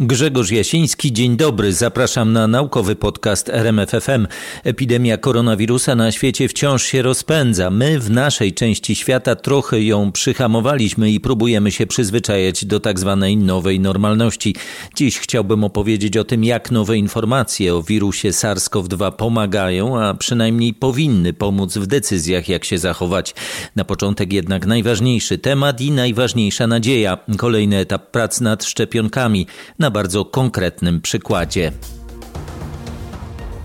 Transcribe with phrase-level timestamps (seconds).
[0.00, 1.72] Grzegorz Jasiński, dzień dobry.
[1.72, 4.26] Zapraszam na naukowy podcast RMFFM.
[4.64, 7.70] Epidemia koronawirusa na świecie wciąż się rozpędza.
[7.70, 13.36] My w naszej części świata trochę ją przyhamowaliśmy i próbujemy się przyzwyczajać do tak zwanej
[13.36, 14.54] nowej normalności.
[14.94, 21.32] Dziś chciałbym opowiedzieć o tym, jak nowe informacje o wirusie SARS-CoV-2 pomagają, a przynajmniej powinny
[21.32, 23.34] pomóc w decyzjach, jak się zachować.
[23.76, 27.18] Na początek jednak najważniejszy temat i najważniejsza nadzieja.
[27.36, 29.46] Kolejny etap prac nad szczepionkami.
[29.78, 31.72] Na na bardzo konkretnym przykładzie.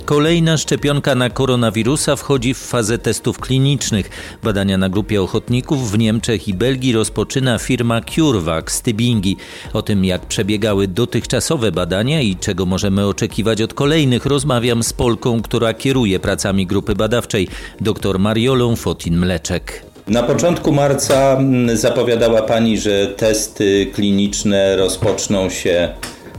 [0.06, 4.10] Kolejna szczepionka na koronawirusa wchodzi w fazę testów klinicznych.
[4.44, 9.38] Badania na grupie ochotników w Niemczech i Belgii rozpoczyna firma CureVac z Tybingi.
[9.74, 15.42] O tym, jak przebiegały dotychczasowe badania i czego możemy oczekiwać od kolejnych, rozmawiam z Polką,
[15.42, 17.48] która kieruje pracami grupy badawczej,
[17.82, 19.93] dr Mariolą Fotin-Mleczek.
[20.08, 25.90] Na początku marca mm, zapowiadała Pani, że testy kliniczne rozpoczną się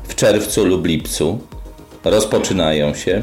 [0.08, 1.38] w czerwcu lub lipcu.
[2.04, 3.22] Rozpoczynają się.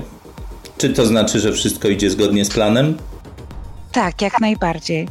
[0.78, 2.98] Czy to znaczy, że wszystko idzie zgodnie z planem?
[3.92, 5.08] Tak, jak najbardziej.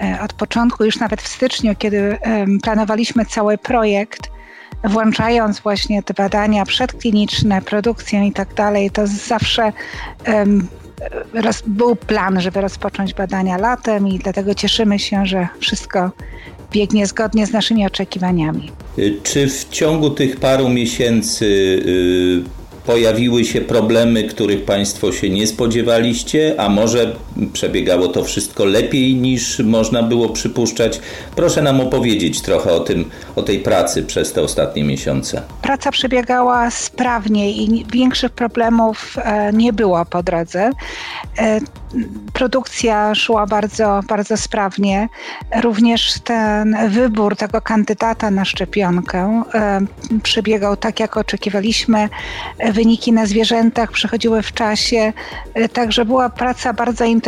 [0.00, 2.18] E, od początku, już nawet w styczniu, kiedy
[2.62, 4.30] planowaliśmy cały projekt,
[4.84, 9.72] włączając właśnie te badania przedkliniczne, produkcję i tak dalej, to zawsze
[11.66, 16.10] był plan, żeby rozpocząć badania latem i dlatego cieszymy się, że wszystko
[16.72, 18.70] biegnie zgodnie z naszymi oczekiwaniami.
[19.22, 26.54] Czy w ciągu tych paru miesięcy y, pojawiły się problemy, których Państwo się nie spodziewaliście,
[26.58, 27.16] a może
[27.52, 31.00] przebiegało to wszystko lepiej niż można było przypuszczać.
[31.36, 35.42] Proszę nam opowiedzieć trochę o tym, o tej pracy przez te ostatnie miesiące.
[35.62, 40.70] Praca przebiegała sprawnie i większych problemów e, nie było po drodze.
[41.38, 41.60] E,
[42.32, 45.08] produkcja szła bardzo, bardzo sprawnie.
[45.62, 49.80] Również ten wybór tego kandydata na szczepionkę e,
[50.22, 52.08] przebiegał tak, jak oczekiwaliśmy.
[52.72, 55.12] Wyniki na zwierzętach przechodziły w czasie,
[55.72, 57.23] także była praca bardzo intensywna,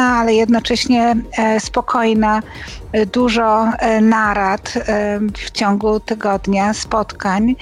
[0.00, 1.16] ale jednocześnie
[1.58, 2.42] spokojna
[3.12, 7.56] dużo e, narad e, w ciągu tygodnia, spotkań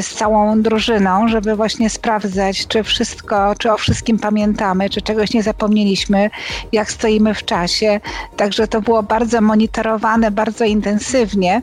[0.00, 5.42] z całą drużyną, żeby właśnie sprawdzać, czy wszystko, czy o wszystkim pamiętamy, czy czegoś nie
[5.42, 6.30] zapomnieliśmy,
[6.72, 8.00] jak stoimy w czasie.
[8.36, 11.62] Także to było bardzo monitorowane, bardzo intensywnie,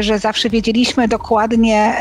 [0.00, 1.96] że zawsze wiedzieliśmy dokładnie,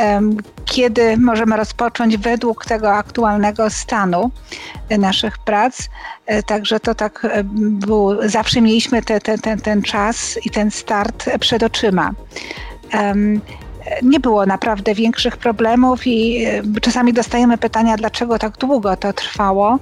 [0.65, 4.31] kiedy możemy rozpocząć według tego aktualnego stanu
[4.89, 5.89] naszych prac.
[6.45, 11.63] Także to tak było, zawsze mieliśmy te, te, ten, ten czas i ten start przed
[11.63, 12.11] oczyma.
[12.94, 13.41] Um,
[14.01, 16.45] nie było naprawdę większych problemów i
[16.81, 19.79] czasami dostajemy pytania, dlaczego tak długo to trwało,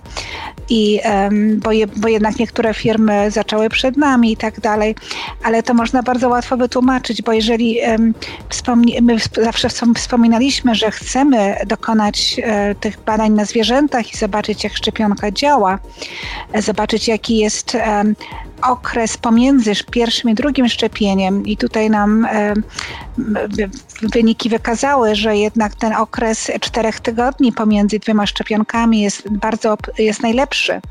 [0.69, 0.99] i,
[1.57, 4.95] bo, je, bo jednak niektóre firmy zaczęły przed nami i tak dalej,
[5.43, 7.77] ale to można bardzo łatwo wytłumaczyć, bo jeżeli
[9.01, 15.31] my zawsze wspominaliśmy, że chcemy dokonać e, tych badań na zwierzętach i zobaczyć, jak szczepionka
[15.31, 15.79] działa,
[16.53, 17.77] e, zobaczyć, jaki jest
[18.61, 22.53] okres pomiędzy pierwszym i drugim szczepieniem i tutaj nam e,
[24.01, 30.81] wyniki wykazały, że jednak ten okres czterech tygodni pomiędzy dwiema szczepionkami jest bardzo jest najlepszy.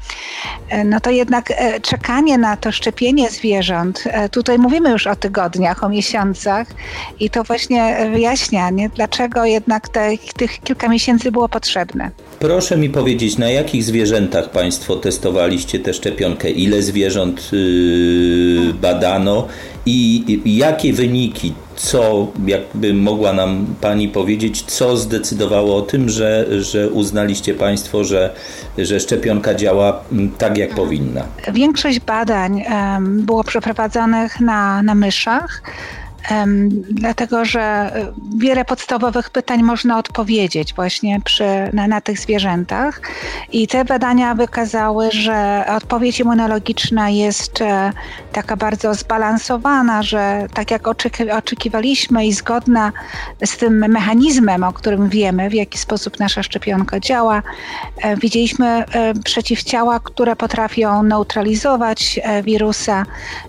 [0.69, 5.84] E, no to jednak e, czekanie na to szczepienie zwierząt, tutaj mówimy już o tygodniach,
[5.84, 6.66] o miesiącach
[7.20, 8.88] i to właśnie wyjaśnia, nie?
[8.88, 12.10] dlaczego jednak te, tych kilka miesięcy było potrzebne.
[12.38, 16.50] Proszę mi powiedzieć, na jakich zwierzętach Państwo testowaliście tę szczepionkę?
[16.50, 17.59] Ile zwierząt yy,
[18.81, 19.47] badano
[19.87, 21.54] i, jakie wyniki?
[21.76, 28.34] Co, jakby mogła nam Pani powiedzieć, co zdecydowało o tym, że, że uznaliście Państwo, że,
[28.78, 31.22] że szczepionka działa mm, tak, jak powinna?
[31.53, 32.65] Większość badań
[33.00, 35.62] było przeprowadzonych na, na myszach
[36.91, 43.00] dlatego że e, wiele podstawowych pytań można odpowiedzieć właśnie przy, na, na, tych zwierzętach.
[43.53, 47.92] I te badania wykazały, że odpowiedź immunologiczna jest e,
[48.32, 52.92] taka bardzo zbalansowana, że tak jak oczeki, oczekiwaliśmy i zgodna
[53.44, 57.43] z tym mechanizmem, o którym wiemy, w jaki sposób nasza szczepionka działa,
[58.02, 58.84] e, widzieliśmy
[59.25, 63.06] przeciwciała, które potrafią neutralizować wirusa.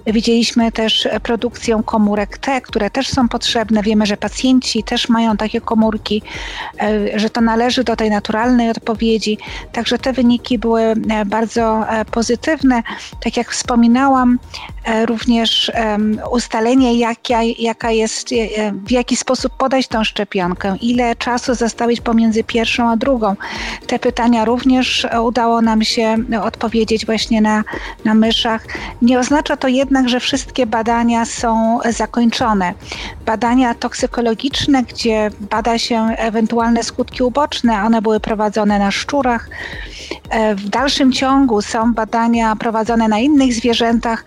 [0.07, 3.83] Widzieliśmy też produkcję komórek T, które też są potrzebne.
[3.83, 6.21] Wiemy, że pacjenci też mają takie komórki,
[6.81, 9.37] e, że to należy do tej naturalnej odpowiedzi.
[9.71, 12.83] Także te wyniki były e, bardzo e, pozytywne.
[13.23, 14.39] Tak jak wspominałam,
[15.05, 15.71] również
[16.31, 18.29] ustalenie, jaka, jaka jest,
[18.87, 23.35] w jaki sposób podać tą szczepionkę, ile czasu zostawić pomiędzy pierwszą a drugą.
[23.87, 27.63] Te pytania również udało nam się odpowiedzieć właśnie na,
[28.05, 28.65] na myszach.
[29.01, 32.73] Nie oznacza to jednak, że wszystkie badania są zakończone stronę.
[33.25, 39.49] Badania toksykologiczne, gdzie bada się ewentualne skutki uboczne, one były prowadzone na szczurach.
[40.29, 44.25] E, w dalszym ciągu są badania prowadzone na innych zwierzętach.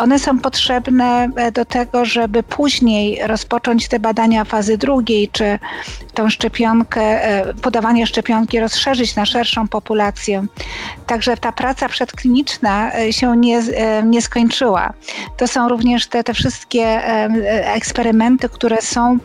[0.00, 5.58] One są potrzebne e, do tego, żeby później rozpocząć te badania fazy drugiej, czy
[6.14, 10.46] tą szczepionkę, e, podawanie szczepionki rozszerzyć na szerszą populację.
[11.06, 13.62] Także ta praca przedkliniczna e, się nie,
[14.04, 14.92] nie skończyła.
[15.36, 17.00] To są również te, te wszystkie
[17.74, 19.18] eksperymenty, które są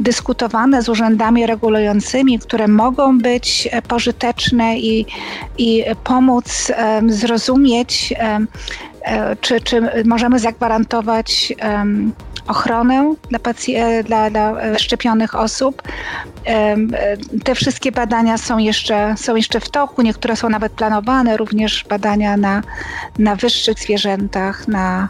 [0.00, 5.06] dyskutowane z urzędami regulującymi, które mogą być pożyteczne i,
[5.58, 6.72] i pomóc
[7.08, 8.14] zrozumieć
[9.40, 11.54] czy, czy możemy zagwarantować
[12.48, 15.82] ochronę dla, e, dla, dla e, szczepionych osób.
[17.44, 22.36] Te wszystkie badania są jeszcze, są jeszcze w toku, niektóre są nawet planowane, również badania
[22.36, 22.62] na,
[23.18, 25.08] na wyższych zwierzętach, na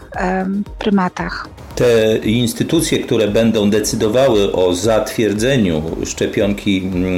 [0.79, 1.49] prymatach.
[1.75, 7.17] Te instytucje, które będą decydowały o zatwierdzeniu szczepionki mm,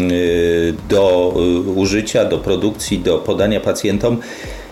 [0.88, 1.34] do
[1.76, 4.65] użycia, do produkcji, do podania pacjentom, Y,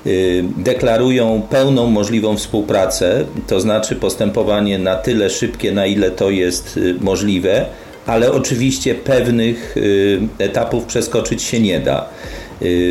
[0.56, 6.94] deklarują pełną możliwą współpracę, to znaczy postępowanie na tyle szybkie, na ile to jest y,
[7.00, 7.66] możliwe,
[8.06, 12.08] ale oczywiście pewnych y, etapów przeskoczyć się nie da.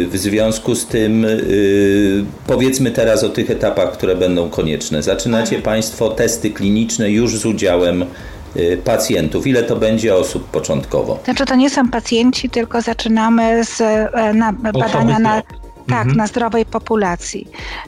[0.10, 1.26] W związku z tym
[2.48, 5.04] powiedzmy teraz o tych etapach, które będą konieczne.
[5.04, 8.06] Zaczynacie Państwo testy kliniczne już z udziałem
[8.84, 9.48] pacjentów.
[9.48, 11.20] Ile to będzie osób początkowo?
[11.26, 15.42] Znaczy to nie są pacjenci, tylko zaczynamy z e, na, badania na
[15.88, 16.18] tak, mhm.
[16.18, 17.48] na zdrowej populacji.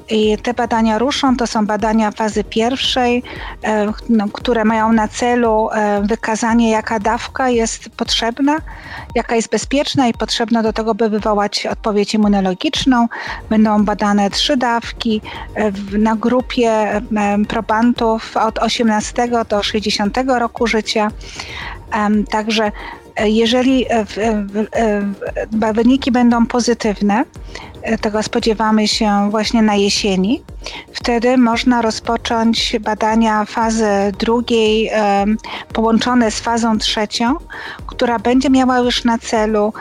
[0.09, 3.23] I te badania ruszą, to są badania fazy pierwszej,
[3.63, 8.57] e, no, które mają na celu e, wykazanie, jaka dawka jest potrzebna,
[9.15, 13.07] jaka jest bezpieczna i potrzebna do tego, by wywołać odpowiedź immunologiczną.
[13.49, 15.21] Będą badane trzy dawki
[15.55, 17.01] e, na grupie
[17.47, 21.11] probantów od 18 do 60 roku życia.
[22.29, 22.71] Także
[23.23, 23.85] jeżeli
[25.73, 27.23] wyniki będą pozytywne,
[28.01, 30.43] tego spodziewamy się właśnie na jesieni.
[30.93, 33.87] Wtedy można rozpocząć badania fazy
[34.19, 34.91] drugiej
[35.73, 37.35] połączone z fazą trzecią,
[37.87, 39.73] która będzie miała już na celu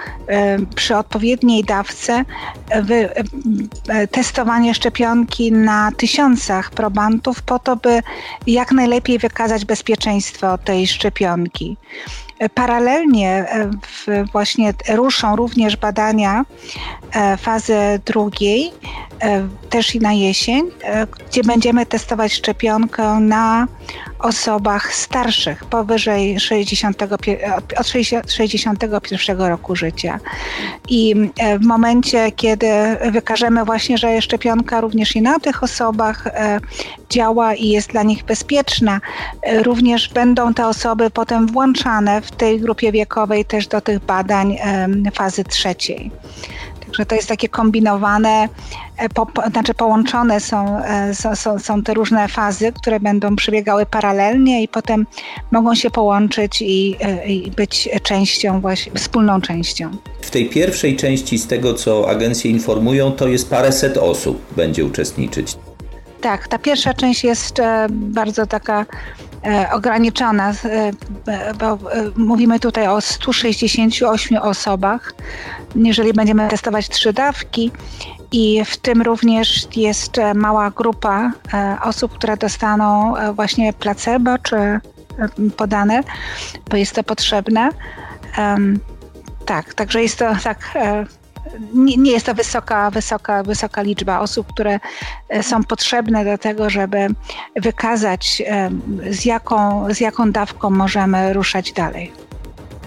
[0.75, 2.25] przy odpowiedniej dawce
[2.71, 8.01] e, testowanie szczepionki na tysiącach probantów po to, by
[8.47, 11.77] jak najlepiej wykazać bezpieczeństwo tej szczepionki.
[12.55, 13.47] Paralelnie
[14.09, 16.45] e, właśnie ruszą również badania
[17.13, 18.73] e, fazy drugiej,
[19.23, 20.71] e, też i na jesień,
[21.29, 23.67] gdzie będziemy testować szczepionkę na
[24.19, 27.03] osobach starszych, powyżej 60,
[27.77, 27.89] od
[28.29, 30.21] 61 roku życia.
[30.89, 31.15] I
[31.61, 32.67] w momencie, kiedy
[33.11, 36.29] wykażemy właśnie, że szczepionka również i na tych osobach
[37.11, 39.01] działa i jest dla nich bezpieczna,
[39.63, 44.59] również będą te osoby potem włączane w tej grupie wiekowej też do tych badań
[45.15, 46.11] fazy trzeciej.
[46.95, 48.49] Także to jest takie kombinowane,
[48.97, 54.63] e, po, znaczy połączone są, e, są, są te różne fazy, które będą przebiegały paralelnie
[54.63, 55.07] i potem
[55.51, 59.91] mogą się połączyć i, e, i być częścią, właśnie wspólną częścią.
[60.21, 65.57] W tej pierwszej części, z tego co agencje informują, to jest paręset osób będzie uczestniczyć.
[66.25, 67.61] Tak, ta pierwsza część jest
[67.91, 68.87] bardzo taka
[69.47, 71.79] E, ograniczona, e, bo e,
[72.17, 75.15] mówimy tutaj o 168 osobach,
[75.75, 77.71] jeżeli będziemy testować trzy dawki
[78.33, 81.33] i w tym również jest mała grupa
[81.83, 84.81] osób, które dostaną właśnie placebo czy
[85.57, 86.01] podane,
[86.71, 87.69] bo jest to potrzebne.
[89.47, 90.59] Tak, także jest to tak
[91.75, 94.81] nie, nie jest to wysoka, wysoka, wysoka liczba osób, które
[95.29, 97.07] e, są potrzebne do tego, żeby
[97.57, 98.71] wykazać, e,
[99.11, 102.13] z jaką, z jaką dawką możemy ruszać dalej.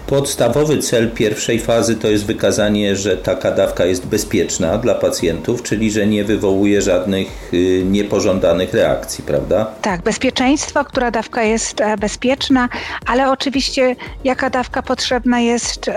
[0.08, 5.90] Podstawowy cel pierwszej fazy to jest wykazanie, że taka dawka jest bezpieczna dla pacjentów, czyli
[5.90, 9.66] że nie wywołuje żadnych y, niepożądanych reakcji, prawda?
[9.82, 12.68] Tak, bezpieczeństwo, która dawka jest e, bezpieczna,
[13.06, 15.90] ale oczywiście jaka dawka potrzebna jest,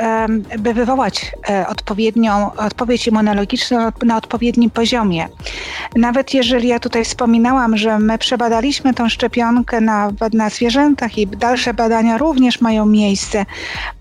[0.59, 5.27] by wywołać e, odpowiednią odpowiedź immunologiczną na odpowiednim poziomie.
[5.95, 11.73] Nawet jeżeli ja tutaj wspominałam, że my przebadaliśmy tą szczepionkę na, na zwierzętach i dalsze
[11.73, 13.45] badania również mają miejsce,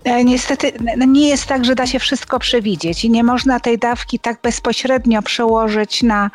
[0.05, 4.19] niestety no nie jest tak, że da się wszystko przewidzieć i nie można tej dawki
[4.19, 6.31] tak bezpośrednio przełożyć na,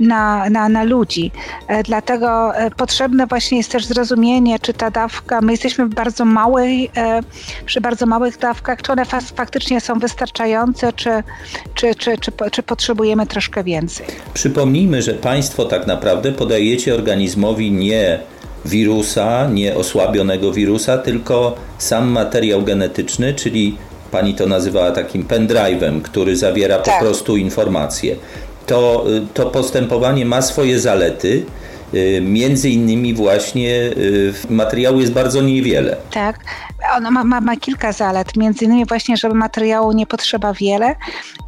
[0.00, 1.30] na, na, na ludzi.
[1.68, 6.24] E, dlatego e, potrzebne właśnie jest też zrozumienie, czy ta dawka, my jesteśmy w bardzo
[6.24, 6.90] małej,
[7.66, 9.04] przy bardzo małych dawkach, czy one
[9.36, 11.10] faktycznie są wystarczające, czy,
[11.74, 14.06] czy, czy, czy, czy potrzebujemy troszkę więcej.
[14.34, 18.18] Przypomnijmy, że Państwo tak naprawdę podajecie organizmowi nie
[18.64, 23.76] wirusa, nie osłabionego wirusa, tylko sam materiał genetyczny, czyli
[24.10, 26.94] pani to nazywała takim pendrive'em, który zawiera tak.
[26.94, 28.16] po prostu informacje.
[28.66, 29.04] To,
[29.34, 31.44] to postępowanie ma swoje zalety.
[31.94, 35.96] Y, między innymi właśnie y, materiału jest bardzo niewiele.
[36.10, 36.40] Tak,
[36.96, 40.96] ono ma, ma, ma kilka zalet, między innymi właśnie, żeby materiału nie potrzeba wiele.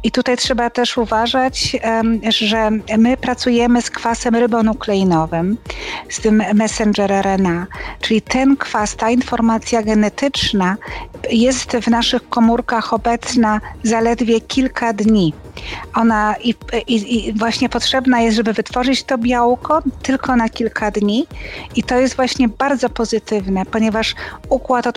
[0.03, 1.77] I tutaj trzeba też uważać,
[2.29, 5.57] że my pracujemy z kwasem rybonukleinowym,
[6.09, 7.67] z tym messenger RNA,
[8.01, 10.77] czyli ten kwas, ta informacja genetyczna
[11.31, 15.33] jest w naszych komórkach obecna zaledwie kilka dni.
[15.95, 16.55] Ona i,
[16.87, 21.27] i, i, właśnie potrzebna jest, żeby wytworzyć to białko tylko na kilka dni.
[21.75, 24.15] I to jest właśnie bardzo pozytywne, ponieważ
[24.49, 24.87] układ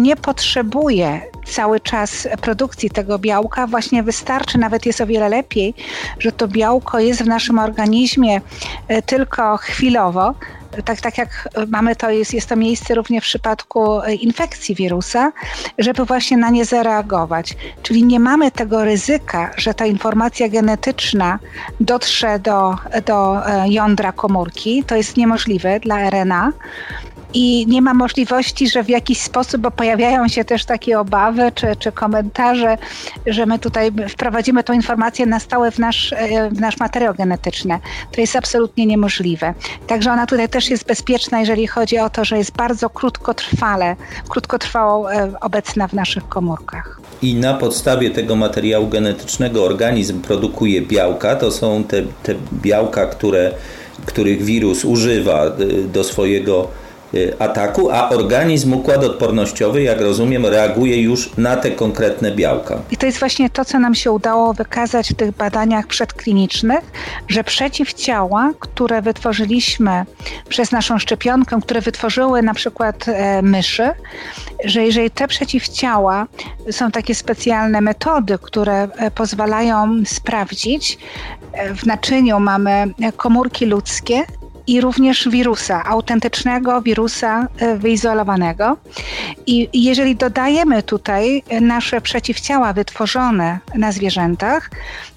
[0.00, 5.74] nie potrzebuje cały czas produkcji tego białka, właśnie wystarczy, nawet jest o wiele lepiej,
[6.18, 8.40] że to białko jest w naszym organizmie
[8.88, 10.34] e, tylko chwilowo,
[10.84, 15.32] tak, tak jak mamy to, jest, jest to miejsce również w przypadku e, infekcji wirusa,
[15.78, 17.56] żeby właśnie na nie zareagować.
[17.82, 21.38] Czyli nie mamy tego ryzyka, że ta informacja genetyczna
[21.80, 24.84] dotrze do, do e, jądra komórki.
[24.84, 26.52] To jest niemożliwe dla RNA
[27.36, 31.66] i nie ma możliwości, że w jakiś sposób, bo pojawiają się też takie obawy czy,
[31.78, 32.78] czy komentarze,
[33.26, 37.78] że my tutaj wprowadzimy tą informację na stałe w nasz, e, w nasz materiał genetyczny.
[38.12, 39.54] To jest absolutnie niemożliwe.
[39.86, 43.96] Także ona tutaj też jest bezpieczna, jeżeli chodzi o to, że jest bardzo krótkotrwale,
[44.28, 47.00] krótkotrwało e, obecna w naszych komórkach.
[47.22, 51.36] I na podstawie tego materiału genetycznego organizm produkuje białka.
[51.36, 53.52] To są te, te białka, które,
[54.06, 55.50] których wirus używa e,
[55.92, 56.85] do swojego Y,
[57.38, 62.78] ataku, a organizm, układ odpornościowy, jak rozumiem, reaguje już na te konkretne białka.
[62.90, 66.80] I to jest właśnie to, co nam się udało wykazać w tych badaniach przedklinicznych,
[67.28, 70.04] że przeciwciała, które wytworzyliśmy
[70.48, 73.90] przez naszą szczepionkę, które wytworzyły na przykład e, myszy,
[74.64, 76.26] że jeżeli te przeciwciała
[76.70, 80.98] są takie specjalne metody, które e, pozwalają sprawdzić,
[81.52, 84.22] e, w naczyniu mamy komórki ludzkie,
[84.66, 88.76] i również wirusa, autentycznego wirusa e, wyizolowanego.
[89.46, 94.70] I jeżeli dodajemy tutaj nasze przeciwciała wytworzone na zwierzętach,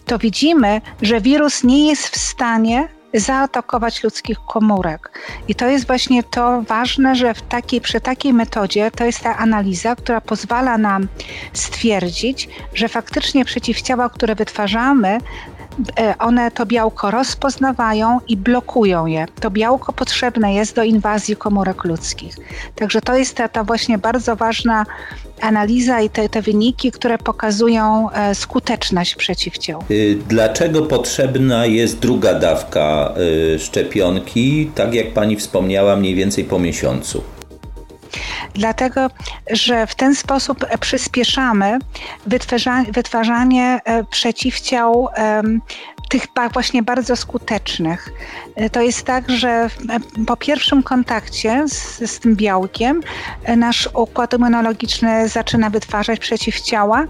[0.05, 5.11] to widzimy, że wirus nie jest w stanie zaatakować ludzkich komórek.
[5.47, 9.37] I to jest właśnie to ważne, że w takiej, przy takiej metodzie to jest ta
[9.37, 11.07] analiza, która pozwala nam
[11.53, 15.17] stwierdzić, że faktycznie przeciwciała, które wytwarzamy,
[15.58, 15.58] E,
[16.19, 19.25] one to białko rozpoznawają i blokują je.
[19.39, 22.35] To białko potrzebne jest do inwazji komórek ludzkich.
[22.75, 24.85] Także to jest ta, ta właśnie bardzo ważna
[25.41, 29.83] analiza i te, te wyniki, które pokazują e, skuteczność przeciwciał.
[29.91, 33.13] Y, dlaczego potrzebna jest druga dawka
[33.55, 37.23] y, szczepionki, tak jak pani wspomniała, mniej więcej po miesiącu?
[38.59, 39.09] Dlatego
[39.51, 41.79] że w ten sposób przyspieszamy
[42.91, 45.07] wytwarzanie e, przeciwciał
[46.09, 48.09] tych właśnie bardzo skutecznych.
[48.55, 49.69] E, to jest tak, że e,
[50.27, 53.01] po pierwszym kontakcie z, z tym białkiem
[53.57, 57.05] nasz układ immunologiczny zaczyna wytwarzać przeciwciała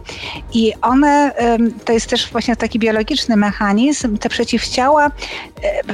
[0.53, 1.31] i one,
[1.85, 5.11] to jest też właśnie taki biologiczny mechanizm, te przeciwciała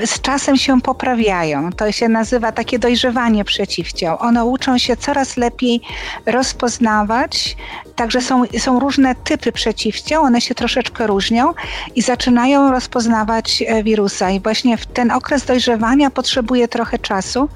[0.06, 1.72] z czasem się poprawiają.
[1.72, 4.18] To się nazywa takie dojrzewanie przeciwciał.
[4.20, 5.82] One uczą się coraz lepiej
[6.26, 7.58] rozpoznawać.
[7.96, 11.54] Także są, są różne typy przeciwciał, one się troszeczkę różnią
[11.96, 14.32] i zaczynają rozpoznawać e, wirusa.
[14.32, 17.50] I właśnie w ten okres dojrzewania potrzebuje trochę czasu.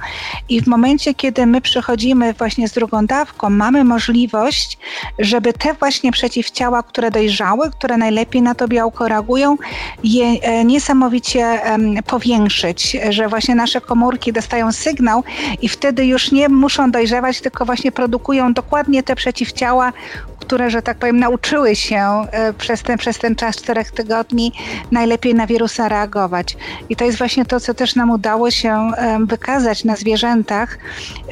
[0.50, 4.78] I w momencie, kiedy my przychodzimy właśnie z drugą dawką, mamy możliwość,
[5.20, 9.58] żeby te właśnie przeciwciała, które dojrzały, które najlepiej na to białko reagują,
[10.04, 11.60] je e, niesamowicie
[12.04, 15.24] powiększyć, że właśnie nasze komórki dostają sygnał
[15.62, 19.94] i wtedy już nie muszą dojrzewać, tylko właśnie produkują dokładnie te przeciwciała,
[20.40, 24.52] które, że tak powiem, nauczyły się e, przez ten, przez ten czas czterech tygodni
[24.92, 26.58] najlepiej na wirusa reagować.
[26.90, 28.92] I to jest właśnie to, co też nam udało się
[29.26, 30.78] wykazać na zwierzętach,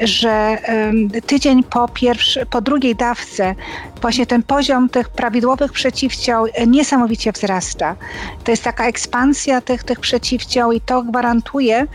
[0.00, 0.58] że
[1.26, 3.54] tydzień po, pierwszy, po drugiej dawce
[4.00, 7.96] właśnie ten poziom tych prawidłowych przeciwciał niesamowicie wzrasta.
[8.44, 11.86] To jest taka ekspansja tych, tych przeciwciał i to gwarantuje,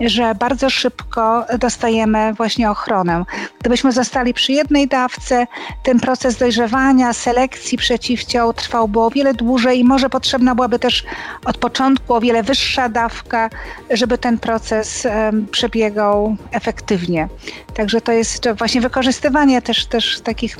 [0.00, 3.24] że bardzo szybko dostajemy właśnie ochronę.
[3.60, 5.46] Gdybyśmy zostali przy jednej dawce,
[5.82, 11.04] ten proces dojrzewania, selekcji przeciwciał trwałby o wiele dłużej i może potrzebna byłaby też
[11.44, 13.50] od początku o wiele wyższa dawka,
[13.90, 15.06] żeby ten proces
[15.50, 17.28] przebiegał efektywnie.
[17.74, 20.56] Także to jest właśnie wykorzystywanie też, też takich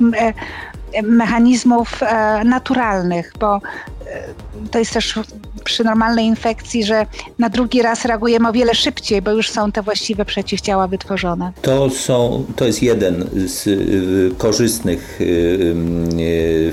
[1.03, 3.61] mechanizmów e, naturalnych, bo e,
[4.71, 5.19] to jest też
[5.63, 7.07] przy normalnej infekcji, że
[7.39, 11.53] na drugi raz reagujemy o wiele szybciej, bo już są te właściwe przeciwciała wytworzone.
[11.63, 13.69] To, są, to jest jeden z
[14.39, 15.19] korzystnych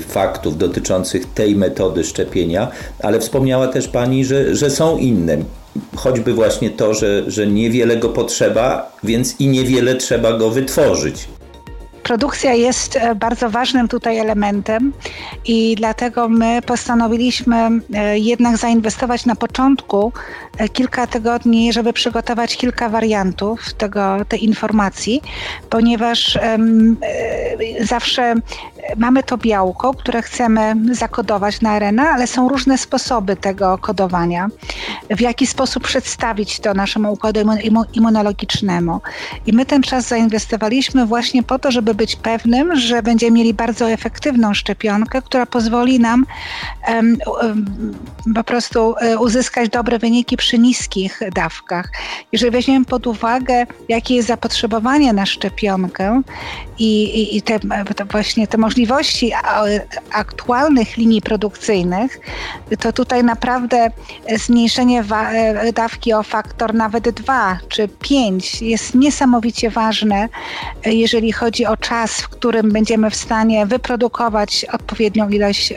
[0.08, 2.68] faktów dotyczących tej metody szczepienia,
[3.02, 5.38] ale wspomniała też Pani, że, że są inne
[5.96, 11.28] choćby właśnie to, że, że niewiele go potrzeba, więc i niewiele trzeba go wytworzyć.
[12.02, 14.92] Produkcja jest e, bardzo ważnym tutaj elementem
[15.44, 17.56] i dlatego my postanowiliśmy
[17.94, 20.12] e, jednak zainwestować na początku
[20.58, 25.22] e, kilka tygodni, żeby przygotować kilka wariantów tego, tej informacji,
[25.70, 26.38] ponieważ
[27.80, 28.34] zawsze
[28.96, 34.48] mamy to białko, które chcemy zakodować na RNA, ale są różne sposoby tego kodowania.
[35.10, 39.00] W jaki sposób przedstawić to naszemu układowi immunologicznemu.
[39.46, 43.90] I my ten czas zainwestowaliśmy właśnie po to, żeby być pewnym, że będziemy mieli bardzo
[43.90, 46.26] efektywną szczepionkę, która pozwoli nam
[46.88, 47.64] um, um,
[48.34, 51.92] po prostu e, uzyskać dobre wyniki przy niskich dawkach.
[52.32, 56.22] Jeżeli weźmiemy pod uwagę, jakie jest zapotrzebowanie na szczepionkę
[56.78, 57.58] i, i, i te,
[58.10, 58.79] właśnie te możliwości
[60.12, 62.20] aktualnych linii produkcyjnych,
[62.80, 63.90] to tutaj naprawdę
[64.36, 70.28] zmniejszenie e, dawki o faktor nawet 2 czy 5 jest niesamowicie ważne,
[70.84, 75.74] e, jeżeli chodzi o czas, w którym będziemy w stanie wyprodukować odpowiednią ilość,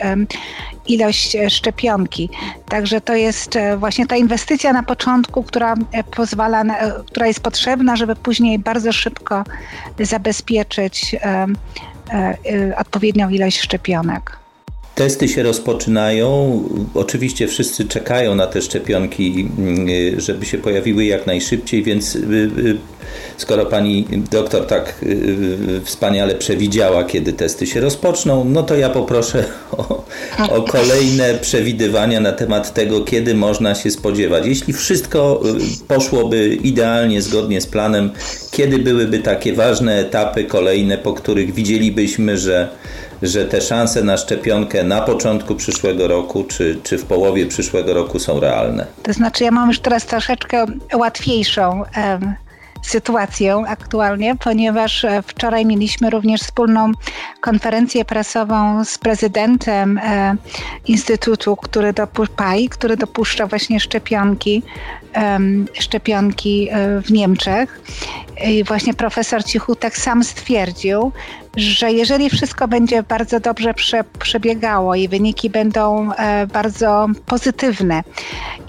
[0.87, 2.29] ilość e, szczepionki.
[2.69, 5.75] Także to jest właśnie ta inwestycja na początku, która
[6.15, 6.63] pozwala,
[7.07, 9.43] która jest potrzebna, żeby później bardzo szybko
[9.99, 11.15] zabezpieczyć
[12.77, 14.42] odpowiednią ilość szczepionek.
[14.95, 16.59] Testy się rozpoczynają.
[16.93, 19.87] Oczywiście wszyscy czekają na te szczepionki, mm,
[20.19, 22.19] żeby się pojawiły jak najszybciej, więc y,
[22.57, 22.77] y,
[23.37, 29.45] skoro pani doktor tak y, wspaniale przewidziała, kiedy testy się rozpoczną, no to ja poproszę
[29.71, 30.05] o,
[30.49, 34.45] o kolejne przewidywania na temat tego, kiedy można się spodziewać.
[34.45, 35.41] Jeśli wszystko
[35.87, 38.11] poszłoby idealnie, zgodnie z planem,
[38.51, 42.69] kiedy byłyby takie ważne etapy kolejne, po których widzielibyśmy, że
[43.23, 48.19] że te szanse na szczepionkę na początku przyszłego roku czy, czy w połowie przyszłego roku
[48.19, 48.85] są realne?
[49.03, 51.83] To znaczy, ja mam już teraz troszeczkę łatwiejszą
[52.83, 56.91] sytuację aktualnie, ponieważ e, wczoraj mieliśmy również wspólną
[57.41, 60.35] konferencję prasową z prezydentem e,
[60.87, 62.33] Instytutu, który dopuszcza,
[62.69, 64.63] który dopuszcza właśnie szczepionki,
[65.15, 65.39] e,
[65.73, 66.69] szczepionki
[67.05, 67.81] w Niemczech.
[68.67, 71.11] Właśnie profesor Cichutek sam stwierdził,
[71.57, 78.03] że jeżeli wszystko będzie bardzo dobrze prze, przebiegało i wyniki będą e, bardzo pozytywne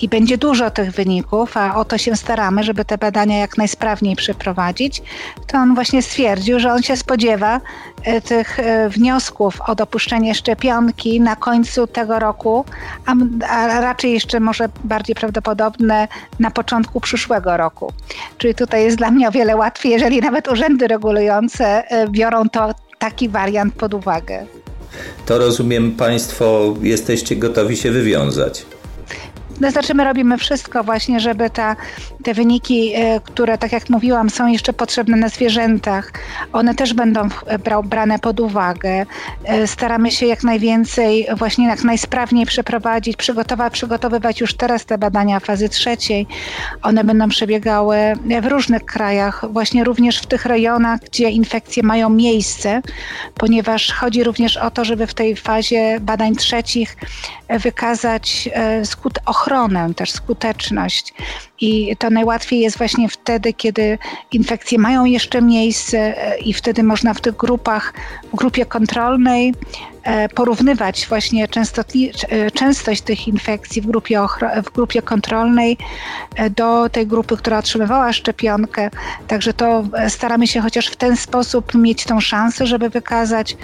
[0.01, 4.17] i będzie dużo tych wyników, a o to się staramy, żeby te badania jak najsprawniej
[4.17, 5.03] przeprowadzić,
[5.47, 7.61] to on właśnie stwierdził, że on się spodziewa
[8.03, 12.65] e, tych e, wniosków o dopuszczenie szczepionki na końcu tego roku,
[13.07, 13.13] a,
[13.49, 16.09] a raczej jeszcze może bardziej prawdopodobne
[16.41, 17.93] na początku przyszłego roku.
[18.39, 23.29] Czyli tutaj jest dla mnie o wiele łatwiej, jeżeli nawet urzędy regulujące biorą to taki
[23.29, 24.47] wariant pod uwagę.
[25.27, 28.67] To rozumiem, Państwo jesteście gotowi się wywiązać.
[29.61, 31.77] No znaczy my robimy wszystko właśnie, żeby ta,
[32.25, 36.13] te wyniki, e, które tak jak mówiłam są jeszcze potrzebne na zwierzętach,
[36.53, 39.07] one też będą e, brane pod uwagę.
[39.45, 45.41] E, staramy się jak najwięcej, właśnie jak najsprawniej przeprowadzić, przygotować, przygotowywać już teraz te badania
[45.41, 46.27] fazy trzeciej.
[46.83, 47.97] One będą przebiegały
[48.43, 52.83] w różnych krajach, właśnie również w tych rejonach, gdzie infekcje mają miejsce,
[53.35, 56.97] ponieważ chodzi również o to, żeby w tej fazie badań trzecich
[57.49, 58.49] wykazać
[58.85, 61.15] skut ochronę, też skuteczność.
[61.61, 63.99] I to najłatwiej jest właśnie wtedy, kiedy
[64.33, 67.95] infekcje mają jeszcze miejsce i wtedy można w tych grupach,
[68.33, 69.55] w grupie kontrolnej
[70.05, 74.21] E, porównywać właśnie e, częstość tych infekcji w grupie,
[74.65, 75.79] w grupie kontrolnej
[76.37, 78.91] e, do tej grupy, która otrzymywała szczepionkę.
[79.29, 83.57] Także to staramy się chociaż w ten sposób mieć tą szansę, żeby wykazać.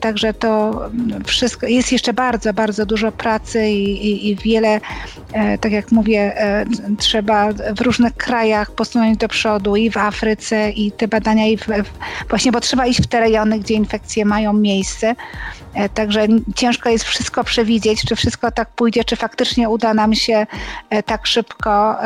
[0.00, 0.80] Także to
[1.26, 4.80] wszystko, jest jeszcze bardzo, bardzo dużo pracy i, i, i wiele,
[5.60, 6.34] tak jak mówię,
[6.98, 11.66] trzeba w różnych krajach posunąć do przodu i w Afryce i te badania i w,
[12.28, 15.14] właśnie, bo trzeba iść w te rejony, gdzie infekcje mają miejsce.
[15.78, 20.46] E, także ciężko jest wszystko przewidzieć, czy wszystko tak pójdzie, czy faktycznie uda nam się
[20.90, 21.96] e, tak szybko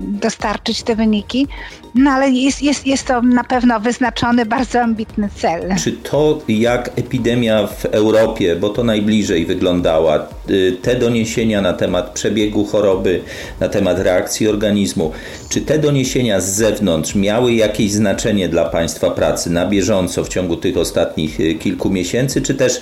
[0.00, 1.48] dostarczyć te wyniki.
[1.94, 5.74] No ale jest, jest, jest to na pewno wyznaczony bardzo ambitny cel.
[5.84, 12.10] Czy to, jak epidemia w Europie, bo to najbliżej wyglądała, y, te doniesienia na temat
[12.10, 13.22] przebiegu choroby,
[13.60, 15.12] na temat reakcji organizmu,
[15.48, 20.56] czy te doniesienia z zewnątrz miały jakieś znaczenie dla Państwa pracy na bieżąco w ciągu
[20.56, 22.39] tych ostatnich y, kilku miesięcy?
[22.42, 22.80] Czy też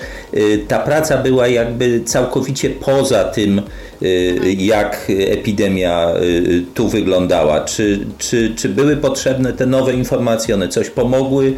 [0.69, 3.63] ta praca była jakby całkowicie poza tym,
[4.59, 6.13] jak epidemia
[6.75, 7.61] tu wyglądała?
[7.61, 10.55] Czy, czy, czy były potrzebne te nowe informacje?
[10.55, 11.55] One coś pomogły?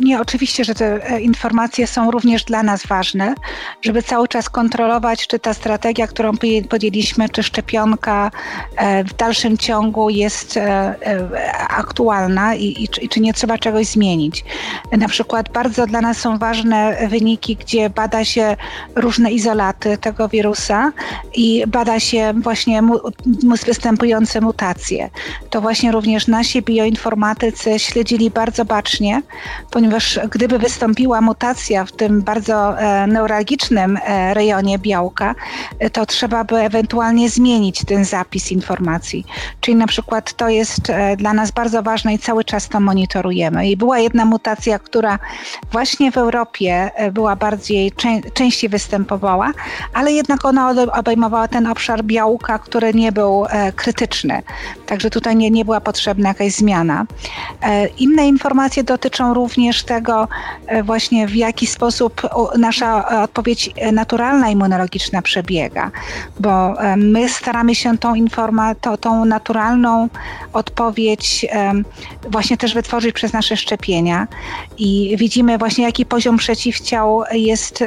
[0.00, 3.34] Nie, oczywiście, że te e, informacje są również dla nas ważne,
[3.82, 6.32] żeby cały czas kontrolować, czy ta strategia, którą
[6.68, 8.30] podjęliśmy, czy szczepionka
[8.76, 10.94] e, w dalszym ciągu jest e,
[11.68, 14.44] aktualna i, i, czy nie trzeba czegoś zmienić.
[14.92, 18.56] Na przykład bardzo dla nas są ważne wyniki, gdzie bada się
[18.94, 20.92] różne izolaty tego wirusa
[21.34, 22.98] i bada się właśnie mu,
[23.66, 25.10] występujące mutacje.
[25.50, 29.22] To właśnie również nasi bioinformatycy śledzili bardzo bacznie,
[29.70, 35.34] ponieważ gdyby wystąpiła mutacja w tym bardzo e, neuralgicznym e, rejonie białka,
[35.78, 39.26] e, to trzeba by ewentualnie zmienić ten zapis informacji.
[39.60, 43.68] Czyli na przykład to jest dla nas bardzo ważne i cały czas to monitorujemy.
[43.68, 45.18] I była jedna mutacja, która
[45.72, 47.92] właśnie w Europie była bardziej,
[48.34, 49.52] częściej występowała,
[49.94, 54.42] ale jednak ona obejmowała ten obszar białka, który nie był krytyczny.
[54.86, 57.06] Także tutaj nie, nie była potrzebna jakaś zmiana.
[57.98, 60.28] Inne informacje dotyczą również również tego
[60.66, 62.22] e, właśnie w jaki sposób
[62.58, 65.90] nasza odpowiedź naturalna immunologiczna przebiega,
[66.40, 70.08] bo e, my staramy się tą informa, to, tą naturalną
[70.52, 71.72] odpowiedź e,
[72.30, 74.26] właśnie też wytworzyć przez nasze szczepienia
[74.78, 77.84] i widzimy właśnie jaki poziom przeciwciał jest,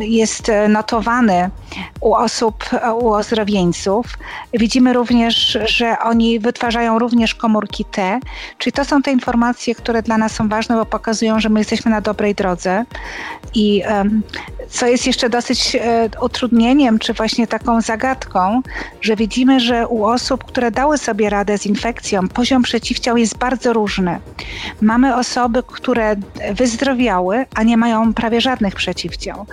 [0.00, 1.50] jest notowany
[2.00, 2.64] u osób,
[3.00, 4.06] u ozdrowieńców.
[4.52, 8.20] Widzimy również, że oni wytwarzają również komórki T,
[8.58, 11.90] czyli to są te informacje, które dla nas są ważne, bo pokazują, że my jesteśmy
[11.90, 12.84] na dobrej drodze.
[13.54, 13.82] I
[14.68, 18.62] co jest jeszcze dosyć e, utrudnieniem, czy właśnie taką zagadką,
[19.00, 23.72] że widzimy, że u osób, które dały sobie radę z infekcją, poziom przeciwciał jest bardzo
[23.72, 24.18] różny.
[24.80, 26.16] Mamy osoby, które
[26.54, 29.46] wyzdrowiały, a nie mają prawie żadnych przeciwciał.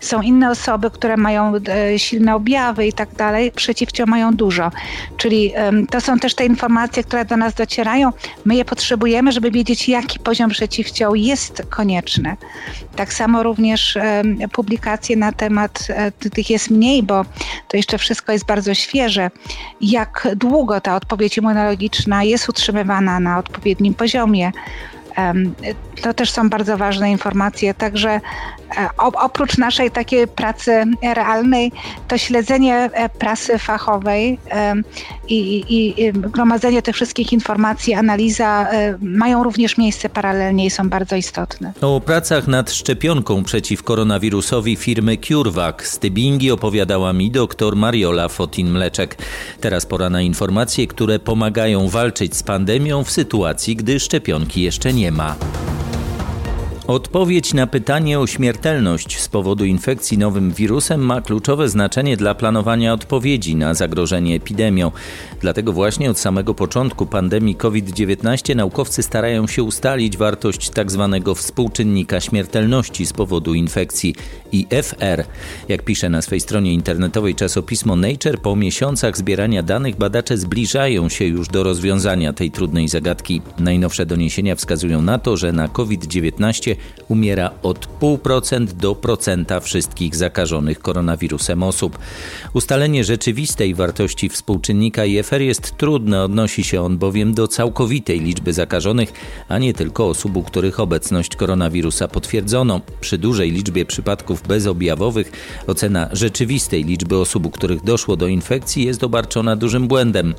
[0.00, 4.70] Są inne osoby, które mają e, silne objawy i tak dalej, przeciwciał mają dużo.
[5.16, 5.52] Czyli
[5.90, 8.12] to są też te informacje, które do nas docierają.
[8.44, 12.36] My je potrzebujemy, żeby wiedzieć, jaki poziom przeciwciał jest konieczny.
[12.96, 13.98] Tak samo również
[14.52, 17.24] publikacje na temat e, tych jest mniej, bo
[17.68, 19.30] to jeszcze wszystko jest bardzo świeże.
[19.80, 24.52] Jak długo ta odpowiedź immunologiczna jest utrzymywana na odpowiednim poziomie.
[26.02, 28.20] To też są bardzo ważne informacje, także
[28.76, 31.72] E, oprócz naszej takiej pracy realnej,
[32.08, 34.38] to śledzenie e, prasy fachowej
[35.28, 40.88] i, i, i gromadzenie tych wszystkich informacji, analiza e, mają również miejsce paralelnie i są
[40.88, 41.72] bardzo istotne.
[41.80, 49.08] O pracach nad szczepionką przeciw koronawirusowi firmy CureVac z Tybingi opowiadała mi dr Mariola Fotin-Mleczek.
[49.60, 55.05] Teraz pora na informacje, które pomagają walczyć z pandemią w sytuacji, gdy szczepionki jeszcze nie
[55.10, 55.36] ma.
[56.86, 62.92] Odpowiedź na pytanie o śmiertelność z powodu infekcji nowym wirusem ma kluczowe znaczenie dla planowania
[62.92, 64.90] odpowiedzi na zagrożenie epidemią.
[65.40, 71.20] Dlatego właśnie od samego początku pandemii COVID-19 naukowcy starają się ustalić wartość tzw.
[71.24, 74.14] Tak współczynnika śmiertelności z powodu infekcji
[74.52, 75.24] IFR.
[75.68, 81.24] Jak pisze na swej stronie internetowej czasopismo Nature, po miesiącach zbierania danych badacze zbliżają się
[81.24, 83.42] już do rozwiązania tej trudnej zagadki.
[83.58, 86.75] Najnowsze doniesienia wskazują na to, że na COVID-19
[87.08, 91.98] umiera od 0,5% do procenta wszystkich zakażonych koronawirusem osób.
[92.54, 99.12] Ustalenie rzeczywistej wartości współczynnika IFR jest trudne, odnosi się on bowiem do całkowitej liczby zakażonych,
[99.48, 102.80] a nie tylko osób, u których obecność koronawirusa potwierdzono.
[103.00, 105.32] Przy dużej liczbie przypadków bezobjawowych
[105.66, 110.34] ocena rzeczywistej liczby osób, u których doszło do infekcji jest obarczona dużym błędem.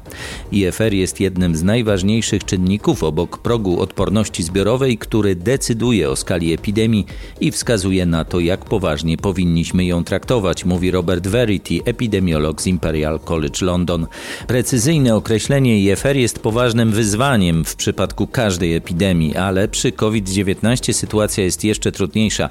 [0.51, 7.05] IFR jest jednym z najważniejszych czynników obok progu odporności zbiorowej, który decyduje o skali epidemii
[7.41, 13.19] i wskazuje na to, jak poważnie powinniśmy ją traktować, mówi Robert Verity, epidemiolog z Imperial
[13.19, 14.07] College London.
[14.47, 21.63] Precyzyjne określenie IFR jest poważnym wyzwaniem w przypadku każdej epidemii, ale przy COVID-19 sytuacja jest
[21.63, 22.49] jeszcze trudniejsza,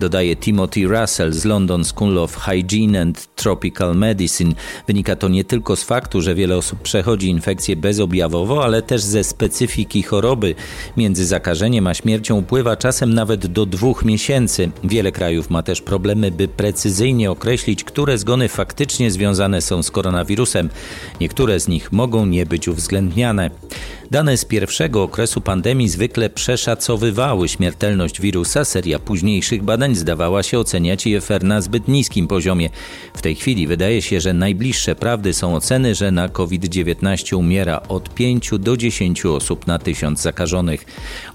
[0.00, 4.54] dodaje Timothy Russell z London School of Hygiene and Tropical Medicine.
[4.86, 9.24] Wynika to nie tylko z faktu, że wiele osób przechodzi infekcję bezobjawowo, ale też ze
[9.24, 10.54] specyfiki choroby.
[10.96, 14.70] Między zakażeniem a śmiercią upływa czasem nawet do dwóch miesięcy.
[14.84, 20.68] Wiele krajów ma też problemy, by precyzyjnie określić, które zgony faktycznie związane są z koronawirusem.
[21.20, 23.50] Niektóre z nich mogą nie być uwzględniane.
[24.10, 28.64] Dane z pierwszego okresu pandemii zwykle przeszacowywały śmiertelność wirusa.
[28.64, 32.70] Seria późniejszych badań zdawała się oceniać IFR na zbyt niskim poziomie.
[33.14, 38.14] W tej chwili wydaje się, że najbliższe prawdy są oceny, że na COVID-19 umiera od
[38.14, 40.84] 5 do 10 osób na tysiąc zakażonych.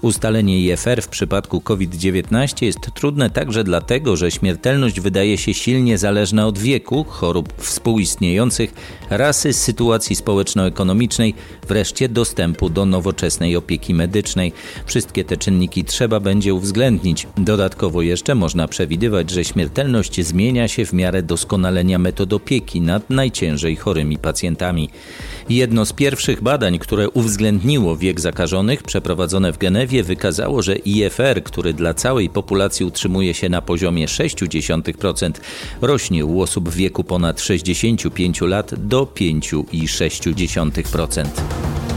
[0.02, 6.46] Ustalenie IFR w przypadku COVID-19 jest trudne także dlatego, że śmiertelność wydaje się silnie zależna
[6.46, 8.74] od wieku, chorób współistniejących,
[9.10, 11.34] rasy, sytuacji społeczno-ekonomicznej,
[11.68, 14.52] wreszcie dostępu do nowoczesnej opieki medycznej.
[14.86, 17.26] Wszystkie te czynniki trzeba będzie uwzględnić.
[17.38, 23.76] Dodatkowo jeszcze można przewidywać, że śmiertelność zmienia się w miarę doskonalenia metod opieki nad najciężej
[23.76, 24.88] chorymi pacjentami.
[25.48, 31.72] Jedno z pierwszych badań, które uwzględniło wiek zakażonych, przeprowadzone w Genewie, wykazało, że IFR, który
[31.72, 35.32] dla całej populacji utrzymuje się na poziomie 0,6%,
[35.80, 41.93] rośnie u osób w wieku ponad 65 lat do 5,6%.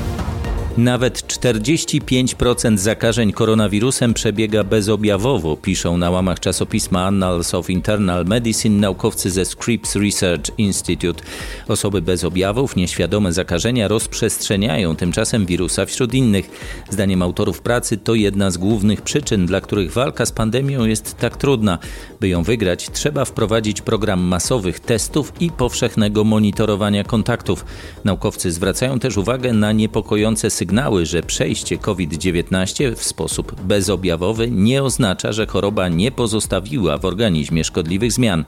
[0.77, 9.31] Nawet 45% zakażeń koronawirusem przebiega bezobjawowo, piszą na łamach czasopisma Annals of Internal Medicine naukowcy
[9.31, 11.23] ze Scripps Research Institute.
[11.67, 16.49] Osoby bez objawów, nieświadome zakażenia rozprzestrzeniają tymczasem wirusa wśród innych.
[16.89, 21.37] Zdaniem autorów pracy to jedna z głównych przyczyn, dla których walka z pandemią jest tak
[21.37, 21.79] trudna.
[22.19, 27.65] By ją wygrać, trzeba wprowadzić program masowych testów i powszechnego monitorowania kontaktów.
[28.05, 34.83] Naukowcy zwracają też uwagę na niepokojące sygnały sygnały, że przejście COVID-19 w sposób bezobjawowy nie
[34.83, 38.45] oznacza, że choroba nie pozostawiła w organizmie szkodliwych zmian.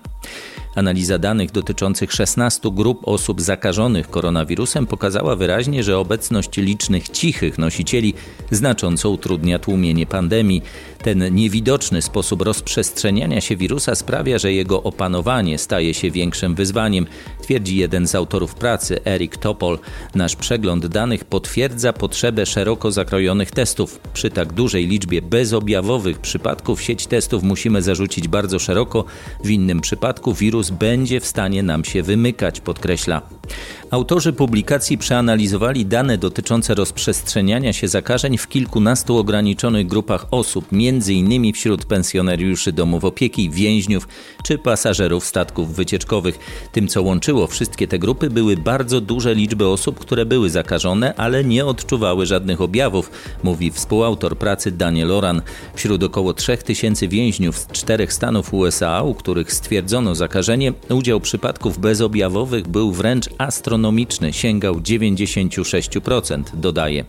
[0.75, 8.13] Analiza danych dotyczących 16 grup osób zakażonych koronawirusem pokazała wyraźnie, że obecność licznych cichych nosicieli
[8.51, 10.61] znacząco utrudnia tłumienie pandemii.
[11.03, 17.05] Ten niewidoczny sposób rozprzestrzeniania się wirusa sprawia, że jego opanowanie staje się większym wyzwaniem,
[17.41, 19.79] twierdzi jeden z autorów pracy, Eric Topol.
[20.15, 23.99] Nasz przegląd danych potwierdza potrzebę szeroko zakrojonych testów.
[24.13, 29.05] Przy tak dużej liczbie bezobjawowych przypadków sieć testów musimy zarzucić bardzo szeroko,
[29.43, 33.21] w innym przypadku wirus będzie w stanie nam się wymykać, podkreśla.
[33.91, 41.53] Autorzy publikacji przeanalizowali dane dotyczące rozprzestrzeniania się zakażeń w kilkunastu ograniczonych grupach osób, m.in.
[41.53, 44.07] wśród pensjonariuszy domów opieki, więźniów
[44.43, 46.39] czy pasażerów statków wycieczkowych.
[46.71, 51.43] Tym, co łączyło wszystkie te grupy, były bardzo duże liczby osób, które były zakażone, ale
[51.43, 53.11] nie odczuwały żadnych objawów,
[53.43, 55.41] mówi współautor pracy Daniel Oran.
[55.75, 62.67] Wśród około 3000 więźniów z czterech stanów USA, u których stwierdzono zakażenie, udział przypadków bezobjawowych
[62.67, 63.78] był wręcz astronomiczny,
[64.31, 67.05] sięgał 96%, dodaje.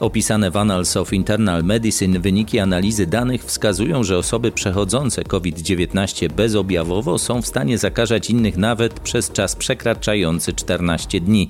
[0.00, 7.18] Opisane w Annals of Internal Medicine wyniki analizy danych wskazują, że osoby przechodzące COVID-19 bezobjawowo
[7.18, 11.48] są w stanie zakażać innych nawet przez czas przekraczający 14 dni.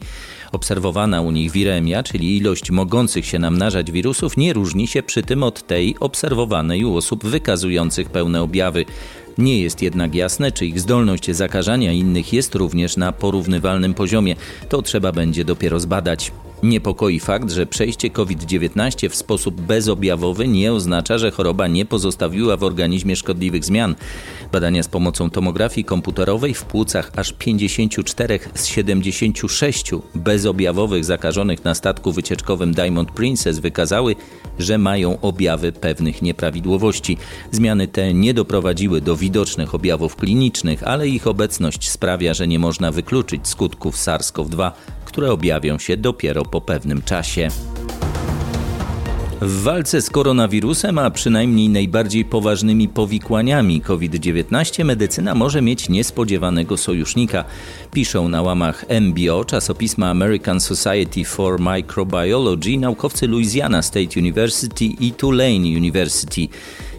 [0.52, 5.42] Obserwowana u nich wiremia, czyli ilość mogących się namnażać wirusów, nie różni się przy tym
[5.42, 8.84] od tej obserwowanej u osób wykazujących pełne objawy.
[9.38, 14.36] Nie jest jednak jasne, czy ich zdolność zakażania innych jest również na porównywalnym poziomie.
[14.68, 16.32] To trzeba będzie dopiero zbadać.
[16.62, 22.62] Niepokoi fakt, że przejście COVID-19 w sposób bezobjawowy nie oznacza, że choroba nie pozostawiła w
[22.62, 23.94] organizmie szkodliwych zmian.
[24.52, 32.12] Badania z pomocą tomografii komputerowej w płucach aż 54 z 76 bezobjawowych zakażonych na statku
[32.12, 34.16] wycieczkowym Diamond Princess wykazały,
[34.58, 37.16] że mają objawy pewnych nieprawidłowości.
[37.50, 42.92] Zmiany te nie doprowadziły do widocznych objawów klinicznych, ale ich obecność sprawia, że nie można
[42.92, 44.70] wykluczyć skutków SARS-CoV-2
[45.06, 47.48] które objawią się dopiero po pewnym czasie.
[49.40, 57.44] W walce z koronawirusem, a przynajmniej najbardziej poważnymi powikłaniami COVID-19, medycyna może mieć niespodziewanego sojusznika.
[57.92, 65.76] Piszą na łamach MBO czasopisma American Society for Microbiology naukowcy Louisiana State University i Tulane
[65.76, 66.48] University.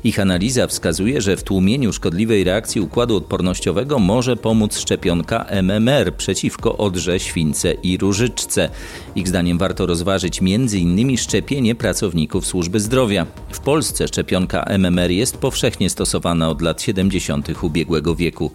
[0.04, 6.78] Ich analiza wskazuje, że w tłumieniu szkodliwej reakcji układu odpornościowego może pomóc szczepionka MMR przeciwko
[6.78, 8.70] odrze, śwince i różyczce.
[9.16, 11.18] Ich zdaniem warto rozważyć m.in.
[11.18, 13.26] szczepienie pracowników służby zdrowia.
[13.52, 17.64] W Polsce szczepionka MMR jest powszechnie stosowana od lat 70.
[17.64, 18.52] ubiegłego wieku.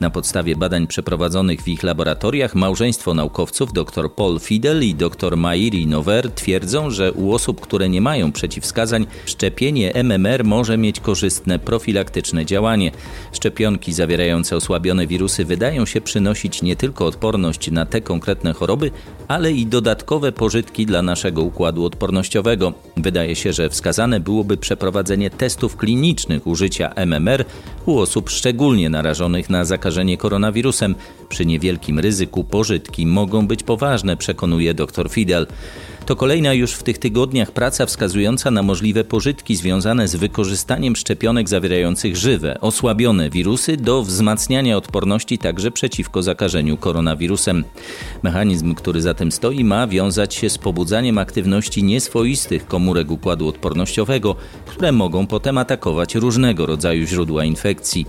[0.00, 5.86] Na podstawie badań przeprowadzonych w ich laboratoriach małżeństwo naukowców dr Paul Fidel i dr Mairi
[5.86, 12.46] Nover twierdzą, że u osób, które nie mają przeciwwskazań, szczepienie MMR może mieć korzystne profilaktyczne
[12.46, 12.90] działanie.
[13.32, 18.90] Szczepionki zawierające osłabione wirusy wydają się przynosić nie tylko odporność na te konkretne choroby,
[19.28, 22.72] ale i dodatkowe pożytki dla naszego układu odpornościowego.
[22.96, 27.44] Wydaje się, że wskazane byłoby przeprowadzenie testów klinicznych użycia MMR
[27.86, 30.94] u osób szczególnie narażonych na zakażenie zakażenie koronawirusem.
[31.28, 35.46] Przy niewielkim ryzyku pożytki mogą być poważne, przekonuje dr Fidel.
[36.08, 41.48] To kolejna już w tych tygodniach praca wskazująca na możliwe pożytki związane z wykorzystaniem szczepionek
[41.48, 47.64] zawierających żywe, osłabione wirusy do wzmacniania odporności także przeciwko zakażeniu koronawirusem.
[48.22, 54.36] Mechanizm, który za tym stoi, ma wiązać się z pobudzaniem aktywności nieswoistych komórek układu odpornościowego,
[54.66, 58.06] które mogą potem atakować różnego rodzaju źródła infekcji.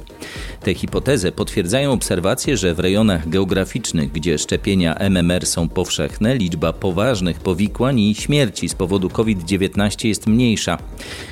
[0.63, 7.39] Tę hipotezę potwierdzają obserwacje, że w rejonach geograficznych, gdzie szczepienia MMR są powszechne, liczba poważnych
[7.39, 10.77] powikłań i śmierci z powodu COVID-19 jest mniejsza.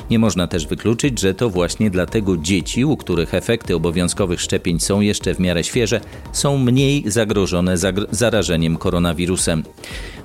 [0.10, 5.02] Nie można też wykluczyć, że to właśnie dlatego dzieci, u których efekty obowiązkowych szczepień są
[5.02, 7.76] jeszcze w miarę świeże, są mniej zagrożone
[8.12, 9.64] zarażeniem koronawirusem.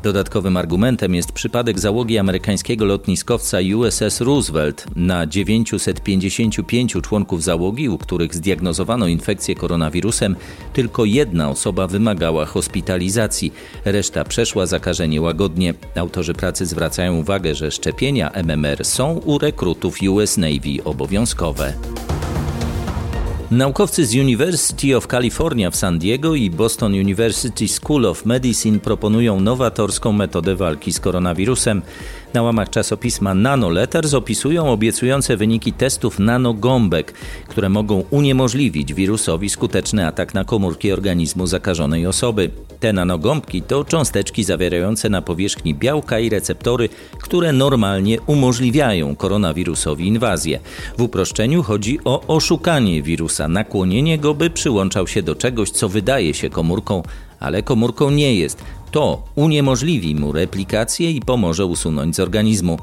[0.03, 4.87] Dodatkowym argumentem jest przypadek załogi amerykańskiego lotniskowca USS Roosevelt.
[4.97, 10.37] Na 955 członków załogi, u których zdiagnozowano infekcję koronawirusem,
[10.73, 13.53] tylko jedna osoba wymagała hospitalizacji,
[13.85, 15.75] reszta przeszła zakażenie łagodnie.
[15.97, 21.75] Autorzy pracy zwracają uwagę, że szczepienia MMR są u rekrutów US Navy obowiązkowe.
[23.53, 29.41] Naukowcy z University of California w San Diego i Boston University School of Medicine proponują
[29.41, 31.83] nowatorską metodę walki z koronawirusem.
[32.35, 37.13] Na łamach czasopisma Nanoletters opisują obiecujące wyniki testów nanogąbek,
[37.49, 42.51] które mogą uniemożliwić wirusowi skuteczny atak na komórki organizmu zakażonej osoby.
[42.81, 46.89] Te nanogąbki to cząsteczki zawierające na powierzchni białka i receptory,
[47.23, 50.61] które normalnie umożliwiają koronawirusowi inwazję.
[50.99, 56.35] W uproszczeniu chodzi o oszukanie wirusa, nakłonienie go, by przyłączał się do czegoś, co wydaje
[56.35, 57.03] się komórką,
[57.41, 58.65] ale komórką nie jest.
[58.93, 62.79] To uniemożliwi mu replikację i pomoże usunąć z organizmu.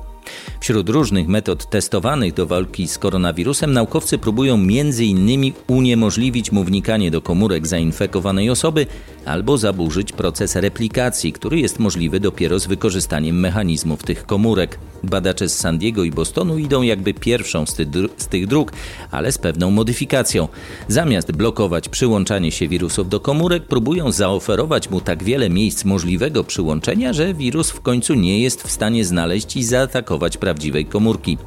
[0.60, 5.54] Wśród różnych metod testowanych do walki z koronawirusem naukowcy próbują m.in.
[5.68, 8.88] uniemożliwić mu wnikanie do komórek zainfekowanej osoby
[9.26, 14.80] albo zaburzyć proces replikacji, który jest możliwy dopiero z wykorzystaniem mechanizmów tych komórek.
[15.04, 18.72] Badacze z San Diego i Bostonu idą jakby pierwszą z, ty z tych dróg,
[19.12, 20.48] ale z pewną modyfikacją.
[20.88, 27.14] Zamiast blokować przyłączanie się wirusów do komórek, próbują zaoferować mu tak wiele miejsc możliwego przyłączenia,
[27.14, 31.38] że wirus w końcu nie jest w stanie znaleźć i zaatakować prawdziwej komórki.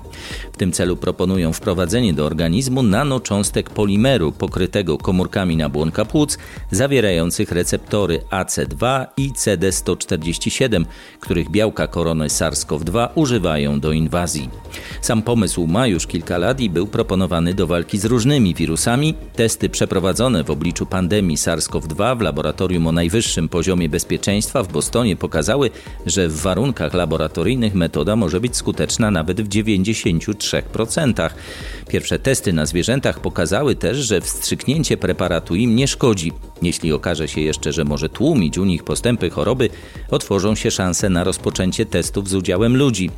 [0.52, 6.38] W tym celu proponują wprowadzenie do organizmu nanocząstek polimeru pokrytego komórkami nabłonka płuc,
[6.70, 10.84] zawierających receptory AC2 i CD147,
[11.20, 13.41] których białka korony SARS-CoV-2 używają
[13.80, 14.48] do inwazji.
[15.00, 19.14] Sam pomysł ma już kilka lat i był proponowany do walki z różnymi wirusami.
[19.36, 25.70] Testy przeprowadzone w obliczu pandemii SARS-CoV-2 w laboratorium o najwyższym poziomie bezpieczeństwa w Bostonie pokazały,
[26.06, 31.30] że w warunkach laboratoryjnych metoda może być skuteczna nawet w 93%.
[31.88, 36.32] Pierwsze testy na zwierzętach pokazały też, że wstrzyknięcie preparatu im nie szkodzi.
[36.62, 39.70] Jeśli okaże się jeszcze, że może tłumić u nich postępy choroby,
[40.10, 43.10] otworzą się szanse na rozpoczęcie testów z udziałem ludzi.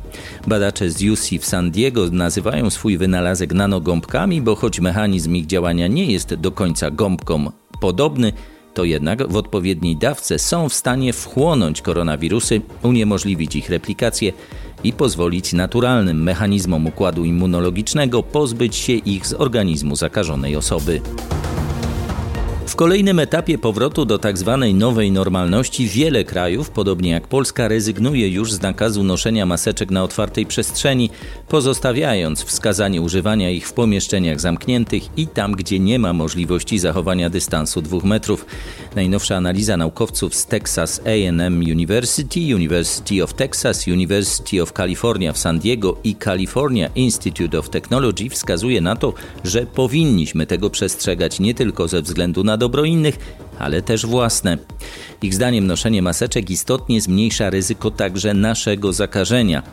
[0.47, 5.87] Badacze z UC w San Diego nazywają swój wynalazek nanogąbkami, bo choć mechanizm ich działania
[5.87, 8.33] nie jest do końca gąbkom podobny,
[8.73, 14.33] to jednak w odpowiedniej dawce są w stanie wchłonąć koronawirusy, uniemożliwić ich replikację
[14.83, 21.01] i pozwolić naturalnym mechanizmom układu immunologicznego pozbyć się ich z organizmu zakażonej osoby.
[22.67, 24.57] W kolejnym etapie powrotu do tzw.
[24.61, 30.03] Tak nowej normalności wiele krajów, podobnie jak Polska, rezygnuje już z nakazu noszenia maseczek na
[30.03, 31.09] otwartej przestrzeni,
[31.47, 37.81] pozostawiając wskazanie używania ich w pomieszczeniach zamkniętych i tam, gdzie nie ma możliwości zachowania dystansu
[37.81, 38.45] dwóch metrów.
[38.95, 45.59] Najnowsza analiza naukowców z Texas AM University, University of Texas, University of California w San
[45.59, 51.87] Diego i California Institute of Technology wskazuje na to, że powinniśmy tego przestrzegać nie tylko
[51.87, 53.19] ze względu na dobro innych,
[53.59, 54.57] ale też własne.
[55.21, 59.63] Ich zdaniem noszenie maseczek istotnie zmniejsza ryzyko także naszego zakażenia.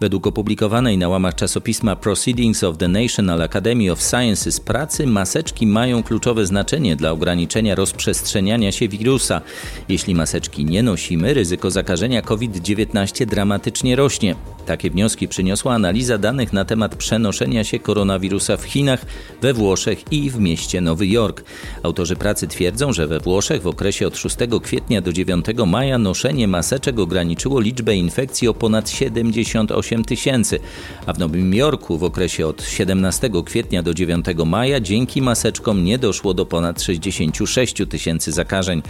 [0.00, 6.02] Według opublikowanej na łamach czasopisma Proceedings of the National Academy of Sciences pracy maseczki mają
[6.02, 9.40] kluczowe znaczenie dla ograniczenia rozprzestrzeniania się wirusa.
[9.88, 14.34] Jeśli maseczki nie nosimy, ryzyko zakażenia COVID-19 dramatycznie rośnie.
[14.66, 19.06] Takie wnioski przyniosła analiza danych na temat przenoszenia się koronawirusa w Chinach,
[19.42, 21.44] we Włoszech i w mieście Nowy Jork.
[21.82, 26.48] Autorzy pracy twierdzą, że we Włoszech w okresie od 6 kwietnia do 9 maja noszenie
[26.48, 30.58] maseczek ograniczyło liczbę infekcji o ponad 78 tysięcy,
[31.06, 35.98] a w Nowym Jorku w okresie od 17 kwietnia do 9 maja dzięki maseczkom nie
[35.98, 38.82] doszło do ponad 66 tysięcy zakażeń.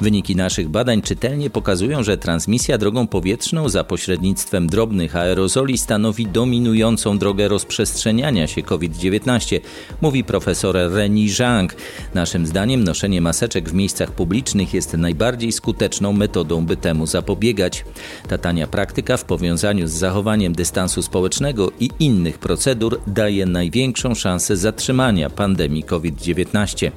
[0.00, 7.18] Wyniki naszych badań czytelnie pokazują, że transmisja drogą powietrzną za pośrednictwem drobnych aerozoli stanowi dominującą
[7.18, 9.60] drogę rozprzestrzeniania się COVID-19,
[10.00, 11.76] mówi profesor Reni Zhang.
[12.14, 17.84] Naszym zdaniem noszenie maseczek w miejscach publicznych jest najbardziej skuteczną metodą, by temu zapobiegać.
[18.28, 24.56] Ta tania praktyka w powiązaniu z zachowaniem dystansu społecznego i innych procedur daje największą szansę
[24.56, 26.90] zatrzymania pandemii COVID-19.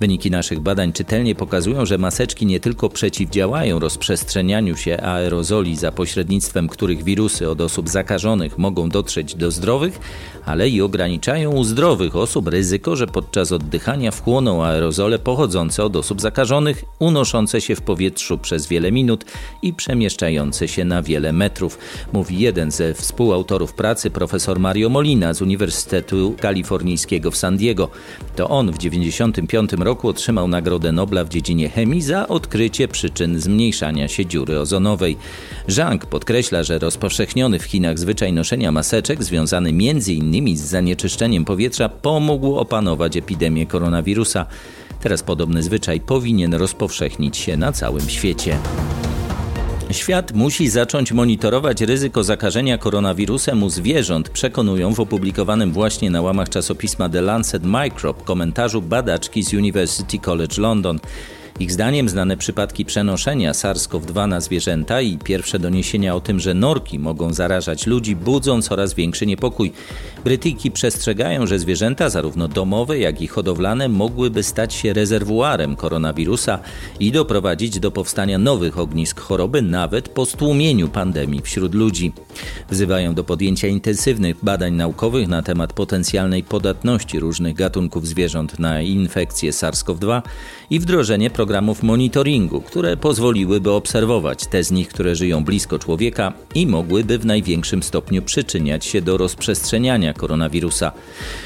[0.00, 6.68] Wyniki naszych badań czytelnie pokazują, że maseczki nie tylko przeciwdziałają rozprzestrzenianiu się aerozoli, za pośrednictwem
[6.68, 10.00] których wirusy od osób zakażonych mogą dotrzeć do zdrowych,
[10.46, 16.20] ale i ograniczają u zdrowych osób ryzyko, że podczas oddychania wchłoną aerozole pochodzące od osób
[16.20, 19.24] zakażonych, unoszące się w powietrzu przez wiele minut
[19.62, 21.78] i przemieszczające się na wiele metrów,
[22.12, 27.88] mówi jeden ze współautorów pracy profesor Mario Molina z Uniwersytetu Kalifornijskiego w San Diego.
[28.36, 33.40] To on w 1995 roku roku otrzymał Nagrodę Nobla w dziedzinie chemii za odkrycie przyczyn
[33.40, 35.16] zmniejszania się dziury ozonowej.
[35.68, 40.56] Zhang podkreśla, że rozpowszechniony w Chinach zwyczaj noszenia maseczek związany m.in.
[40.56, 44.46] z zanieczyszczeniem powietrza pomógł opanować epidemię koronawirusa.
[45.00, 48.58] Teraz podobny zwyczaj powinien rozpowszechnić się na całym świecie.
[49.90, 56.48] Świat musi zacząć monitorować ryzyko zakażenia koronawirusem u zwierząt, przekonują w opublikowanym właśnie na łamach
[56.48, 60.98] czasopisma The Lancet Microbe komentarzu badaczki z University College London.
[61.60, 66.98] Ich zdaniem znane przypadki przenoszenia SARS-CoV-2 na zwierzęta i pierwsze doniesienia o tym, że norki
[66.98, 69.72] mogą zarażać ludzi, budzą coraz większy niepokój.
[70.24, 76.58] Brytyjki przestrzegają, że zwierzęta, zarówno domowe, jak i hodowlane, mogłyby stać się rezerwuarem koronawirusa
[77.00, 82.12] i doprowadzić do powstania nowych ognisk choroby, nawet po stłumieniu pandemii wśród ludzi.
[82.70, 89.50] Wzywają do podjęcia intensywnych badań naukowych na temat potencjalnej podatności różnych gatunków zwierząt na infekcję
[89.50, 90.22] SARS-CoV-2
[90.70, 96.66] i wdrożenie programów monitoringu, które pozwoliłyby obserwować te z nich, które żyją blisko człowieka i
[96.66, 100.92] mogłyby w największym stopniu przyczyniać się do rozprzestrzeniania koronawirusa.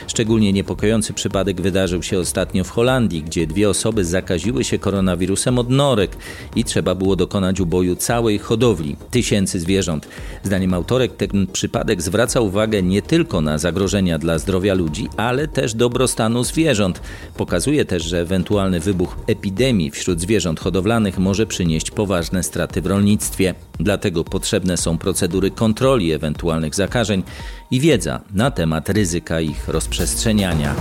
[0.06, 5.70] Szczególnie niepokojący przypadek wydarzył się ostatnio w Holandii, gdzie dwie osoby zakaziły się koronawirusem od
[5.70, 6.16] norek
[6.56, 10.08] i trzeba było dokonać uboju całej hodowli, tysięcy zwierząt.
[10.42, 15.74] Zdaniem autorek ten przypadek zwraca uwagę nie tylko na zagrożenia dla zdrowia ludzi, ale też
[15.74, 17.00] dobrostanu zwierząt.
[17.36, 23.54] Pokazuje też, że ewentualny wybuch epidemii wśród zwierząt hodowlanych może przynieść poważne straty w rolnictwie.
[23.80, 27.22] Dlatego potrzebne są procedury kontroli ewentualnych zakażeń
[27.70, 30.74] i wiedza na temat ryzyka ich rozprzestrzeniania.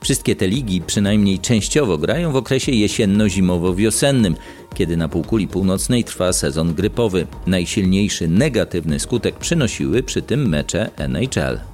[0.00, 4.34] Wszystkie te ligi przynajmniej częściowo grają w okresie jesienno-zimowo-wiosennym,
[4.74, 7.26] kiedy na półkuli północnej trwa sezon grypowy.
[7.46, 11.73] Najsilniejszy negatywny skutek przynosiły przy tym mecze NHL.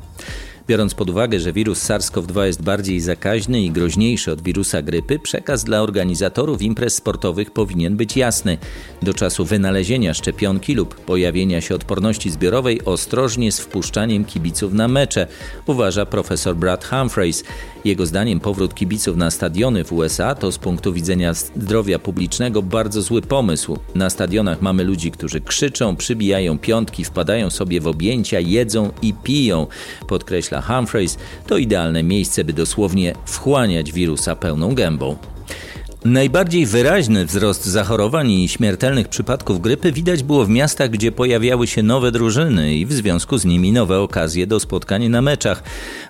[0.71, 5.65] Biorąc pod uwagę, że wirus SARS-CoV-2 jest bardziej zakaźny i groźniejszy od wirusa grypy, przekaz
[5.65, 8.59] dla organizatorów imprez sportowych powinien być jasny.
[9.03, 15.27] Do czasu wynalezienia szczepionki lub pojawienia się odporności zbiorowej ostrożnie z wpuszczaniem kibiców na mecze,
[15.67, 17.45] uważa profesor Brad Humphreys.
[17.85, 23.03] Jego zdaniem powrót kibiców na stadiony w USA to z punktu widzenia zdrowia publicznego bardzo
[23.03, 23.79] zły pomysł.
[23.95, 29.67] Na stadionach mamy ludzi, którzy krzyczą, przybijają piątki, wpadają sobie w objęcia, jedzą i piją,
[30.09, 35.17] podkreśla Humphreys, to idealne miejsce, by dosłownie wchłaniać wirusa pełną gębą.
[36.05, 41.83] Najbardziej wyraźny wzrost zachorowań i śmiertelnych przypadków grypy widać było w miastach, gdzie pojawiały się
[41.83, 45.63] nowe drużyny i w związku z nimi nowe okazje do spotkań na meczach.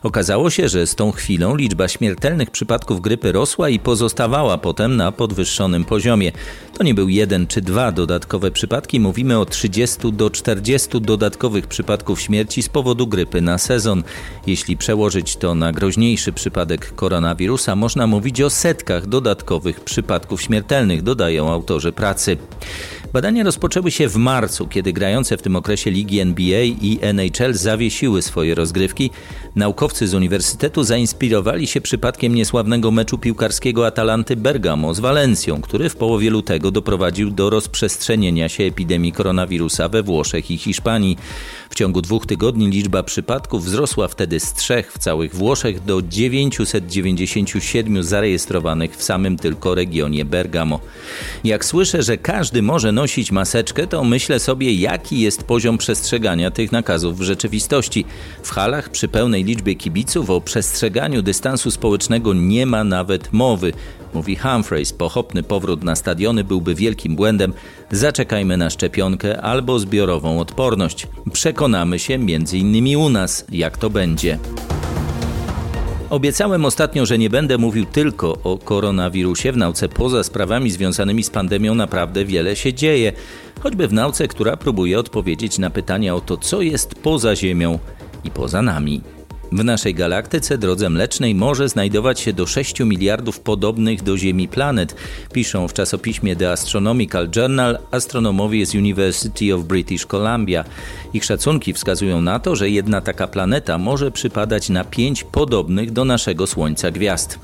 [0.03, 5.13] Okazało się, że z tą chwilą liczba śmiertelnych przypadków grypy rosła i pozostawała potem na
[5.13, 6.33] podwyższonym poziomie.
[6.79, 12.21] To nie był jeden czy dwa dodatkowe przypadki, mówimy o 30 do 40 dodatkowych przypadków
[12.21, 14.03] śmierci z powodu grypy na sezon.
[14.47, 21.51] Jeśli przełożyć to na groźniejszy przypadek koronawirusa, można mówić o setkach dodatkowych przypadków śmiertelnych, dodają
[21.53, 22.37] autorzy pracy.
[23.13, 28.23] Badania rozpoczęły się w marcu, kiedy grające w tym okresie ligi NBA i NHL zawiesiły
[28.23, 29.11] swoje rozgrywki.
[29.57, 35.97] Naukowcy z uniwersytetu zainspirowali się przypadkiem niesławnego meczu piłkarskiego Atalanty Bergamo z Walencją, który w
[35.97, 41.17] połowie lutego doprowadził do rozprzestrzenienia się epidemii koronawirusa we Włoszech i Hiszpanii.
[41.71, 48.03] W ciągu dwóch tygodni liczba przypadków wzrosła wtedy z trzech w całych Włoszech do 997
[48.03, 50.81] zarejestrowanych w samym tylko regionie Bergamo.
[51.45, 56.73] Jak słyszę, że każdy może nosić maseczkę, to myślę sobie, jaki jest poziom przestrzegania tych
[56.73, 58.05] nakazów w rzeczywistości.
[58.43, 63.73] W halach przy pełnej liczbie kibiców o przestrzeganiu dystansu społecznego nie ma nawet mowy.
[64.15, 67.53] Mówi Humphreys, pochopny powrót na stadiony byłby wielkim błędem.
[67.91, 71.07] Zaczekajmy na szczepionkę albo zbiorową odporność.
[71.33, 74.39] Przekonamy się między innymi u nas, jak to będzie.
[76.11, 79.53] Obiecałem ostatnio, że nie będę mówił tylko o koronawirusie.
[79.53, 83.13] W nauce poza sprawami związanymi z pandemią naprawdę wiele się dzieje.
[83.61, 87.79] Choćby w nauce, która próbuje odpowiedzieć na pytania o to, co jest poza Ziemią
[88.25, 89.01] i poza nami.
[89.53, 94.95] W naszej galaktyce drodze mlecznej może znajdować się do 6 miliardów podobnych do Ziemi planet,
[95.33, 100.65] piszą w czasopiśmie The Astronomical Journal astronomowie z University of British Columbia.
[101.13, 106.05] Ich szacunki wskazują na to, że jedna taka planeta może przypadać na pięć podobnych do
[106.05, 107.39] naszego Słońca gwiazd.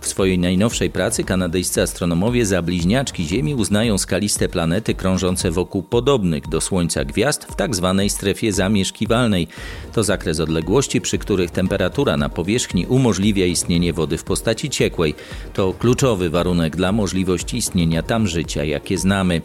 [0.00, 6.48] W swojej najnowszej pracy kanadyjscy astronomowie za bliźniaczki Ziemi uznają skaliste planety krążące wokół podobnych
[6.48, 9.48] do Słońca gwiazd w tak zwanej strefie zamieszkiwalnej.
[9.92, 15.14] To zakres odległości, przy których temperatura na powierzchni umożliwia istnienie wody w postaci ciekłej.
[15.52, 19.42] To kluczowy warunek dla możliwości istnienia tam życia, jakie znamy.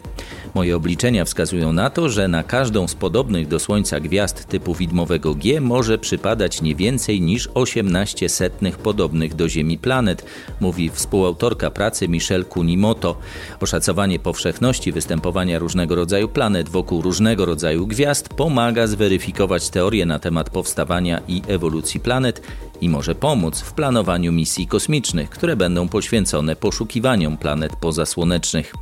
[0.54, 5.34] Moje obliczenia wskazują na to, że na każdą z podobnych do Słońca gwiazd typu widmowego
[5.34, 10.24] G może przypadać nie więcej niż 18 setnych podobnych do Ziemi planet,
[10.60, 13.16] mówi współautorka pracy Michelle Kunimoto.
[13.60, 20.50] Oszacowanie powszechności występowania różnego rodzaju planet wokół różnego rodzaju gwiazd pomaga zweryfikować teorie na temat
[20.50, 22.40] powstawania i ewolucji planet
[22.80, 28.74] i może pomóc w planowaniu misji kosmicznych, które będą poświęcone poszukiwaniom planet pozasłonecznych.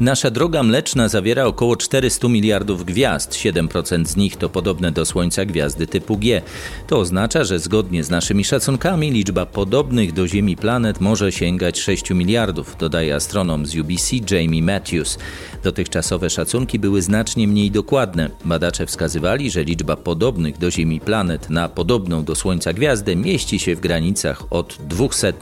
[0.00, 5.44] Nasza droga mleczna zawiera około 400 miliardów gwiazd, 7% z nich to podobne do Słońca
[5.44, 6.42] gwiazdy typu G.
[6.86, 12.10] To oznacza, że zgodnie z naszymi szacunkami liczba podobnych do Ziemi planet może sięgać 6
[12.10, 15.18] miliardów, dodaje astronom z UBC Jamie Matthews.
[15.62, 18.30] Dotychczasowe szacunki były znacznie mniej dokładne.
[18.44, 23.76] Badacze wskazywali, że liczba podobnych do Ziemi planet na podobną do Słońca gwiazdę mieści się
[23.76, 25.32] w granicach od 200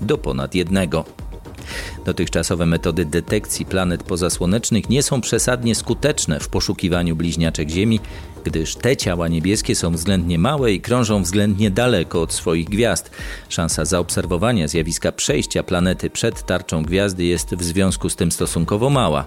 [0.00, 1.04] do ponad jednego.
[2.04, 8.00] Dotychczasowe metody detekcji planet pozasłonecznych nie są przesadnie skuteczne w poszukiwaniu bliźniaczek Ziemi,
[8.46, 13.10] gdyż te ciała niebieskie są względnie małe i krążą względnie daleko od swoich gwiazd.
[13.48, 19.24] Szansa zaobserwowania zjawiska przejścia planety przed tarczą gwiazdy jest w związku z tym stosunkowo mała.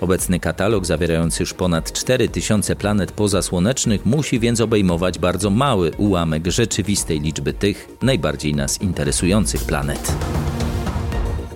[0.00, 7.20] Obecny katalog zawierający już ponad 4000 planet pozasłonecznych musi więc obejmować bardzo mały ułamek rzeczywistej
[7.20, 10.12] liczby tych najbardziej nas interesujących planet.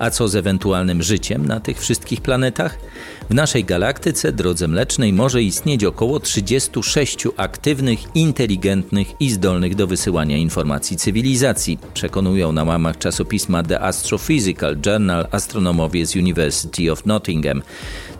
[0.02, 2.78] A co z ewentualnym życiem na tych wszystkich planetach?
[3.30, 10.36] W naszej galaktyce, drodze mlecznej, może istnieć około 36 aktywnych, inteligentnych i zdolnych do wysyłania
[10.36, 17.62] informacji cywilizacji, przekonują na łamach czasopisma The Astrophysical Journal astronomowie z University of Nottingham.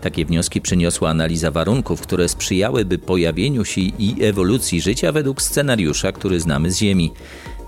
[0.01, 6.39] Takie wnioski przyniosła analiza warunków, które sprzyjałyby pojawieniu się i ewolucji życia według scenariusza, który
[6.39, 7.11] znamy z Ziemi.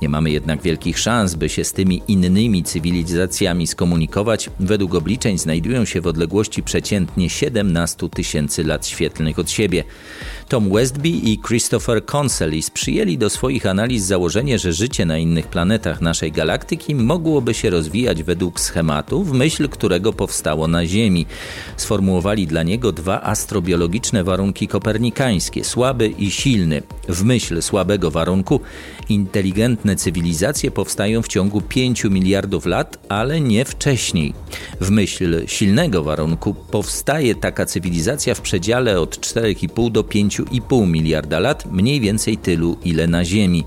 [0.02, 4.50] Nie mamy jednak wielkich szans, by się z tymi innymi cywilizacjami skomunikować.
[4.60, 9.84] Według obliczeń znajdują się w odległości przeciętnie 17 tysięcy lat świetlnych od siebie.
[10.50, 16.02] Tom Westby i Christopher Consellis przyjęli do swoich analiz założenie, że życie na innych planetach
[16.02, 21.26] naszej galaktyki mogłoby się rozwijać według schematu, w myśl którego powstało na Ziemi.
[21.78, 26.82] Sformułowali dla niego dwa astrobiologiczne warunki kopernikańskie, słaby i silny.
[27.10, 28.60] W myśl słabego warunku
[29.10, 34.34] inteligentne cywilizacje powstają w ciągu 5 miliardów lat, ale nie wcześniej.
[34.82, 40.04] W myśl silnego warunku powstaje taka cywilizacja w przedziale od 4,5 do
[40.44, 43.64] 5,5 miliarda lat, mniej więcej tylu, ile na Ziemi.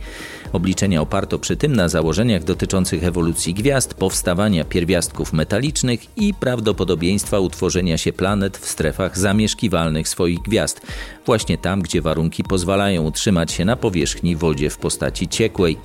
[0.53, 7.99] Obliczenia oparto przy tym na założeniach dotyczących ewolucji gwiazd, powstawania pierwiastków metalicznych i prawdopodobieństwa utworzenia
[7.99, 10.81] się planet w strefach zamieszkiwalnych swoich gwiazd,
[11.29, 15.79] właśnie tam, gdzie warunki pozwalają utrzymać się na powierzchni wodzie w postaci ciekłej.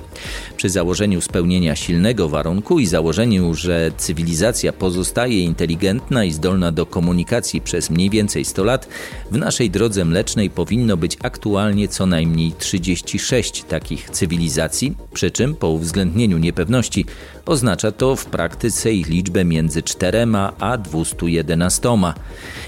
[0.58, 7.62] Przy założeniu spełnienia silnego warunku i założeniu, że cywilizacja pozostaje inteligentna i zdolna do komunikacji
[7.62, 8.88] przez mniej więcej 100 lat,
[9.32, 15.70] w naszej drodze mlecznej powinno być aktualnie co najmniej 36 takich cywilizacji przy czym po
[15.70, 17.06] uwzględnieniu niepewności
[17.46, 20.28] oznacza to w praktyce ich liczbę między 4
[20.60, 21.90] a 211.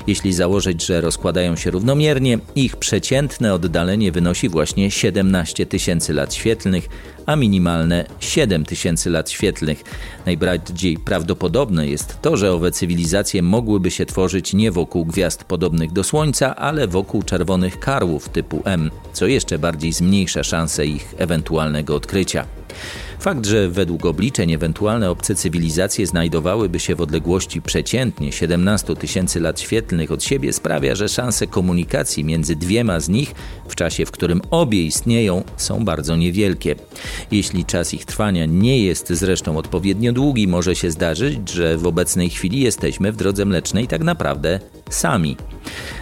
[0.07, 6.89] Jeśli założyć, że rozkładają się równomiernie, ich przeciętne oddalenie wynosi właśnie 17 tysięcy lat świetlnych,
[7.25, 9.83] a minimalne 7 tysięcy lat świetlnych.
[10.25, 16.03] Najbardziej prawdopodobne jest to, że owe cywilizacje mogłyby się tworzyć nie wokół gwiazd podobnych do
[16.03, 22.45] Słońca, ale wokół czerwonych karłów typu M, co jeszcze bardziej zmniejsza szanse ich ewentualnego odkrycia.
[23.19, 29.59] Fakt, że według obliczeń ewentualne obce cywilizacje znajdowałyby się w odległości przeciętnie 17 tysięcy lat
[29.59, 33.35] świetlnych od siebie sprawia, że szanse komunikacji między dwiema z nich
[33.67, 36.75] w czasie, w którym obie istnieją, są bardzo niewielkie.
[37.31, 42.29] Jeśli czas ich trwania nie jest zresztą odpowiednio długi, może się zdarzyć, że w obecnej
[42.29, 44.59] chwili jesteśmy w drodze mlecznej tak naprawdę
[44.89, 45.37] sami.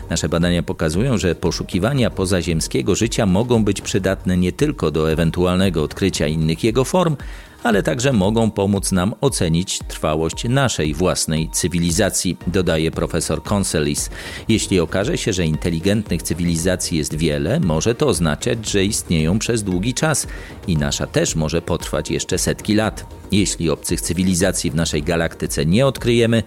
[0.09, 6.27] Nasze badania pokazują, że poszukiwania pozaziemskiego życia mogą być przydatne nie tylko do ewentualnego odkrycia
[6.27, 7.17] innych jego form,
[7.63, 14.09] ale także mogą pomóc nam ocenić trwałość naszej własnej cywilizacji, dodaje profesor Conselis.
[14.47, 19.93] Jeśli okaże się, że inteligentnych cywilizacji jest wiele, może to oznaczać, że istnieją przez długi
[19.93, 20.27] czas
[20.67, 23.05] i nasza też może potrwać jeszcze setki lat.
[23.31, 26.43] Jeśli obcych cywilizacji w naszej galaktyce nie odkryjemy,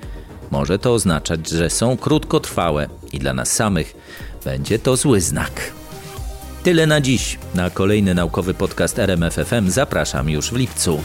[0.50, 3.96] może to oznaczać, że są krótkotrwałe i dla nas samych
[4.44, 5.72] będzie to zły znak.
[6.62, 7.38] Tyle na dziś.
[7.54, 11.00] Na kolejny naukowy podcast RMFFM zapraszam już w lipcu.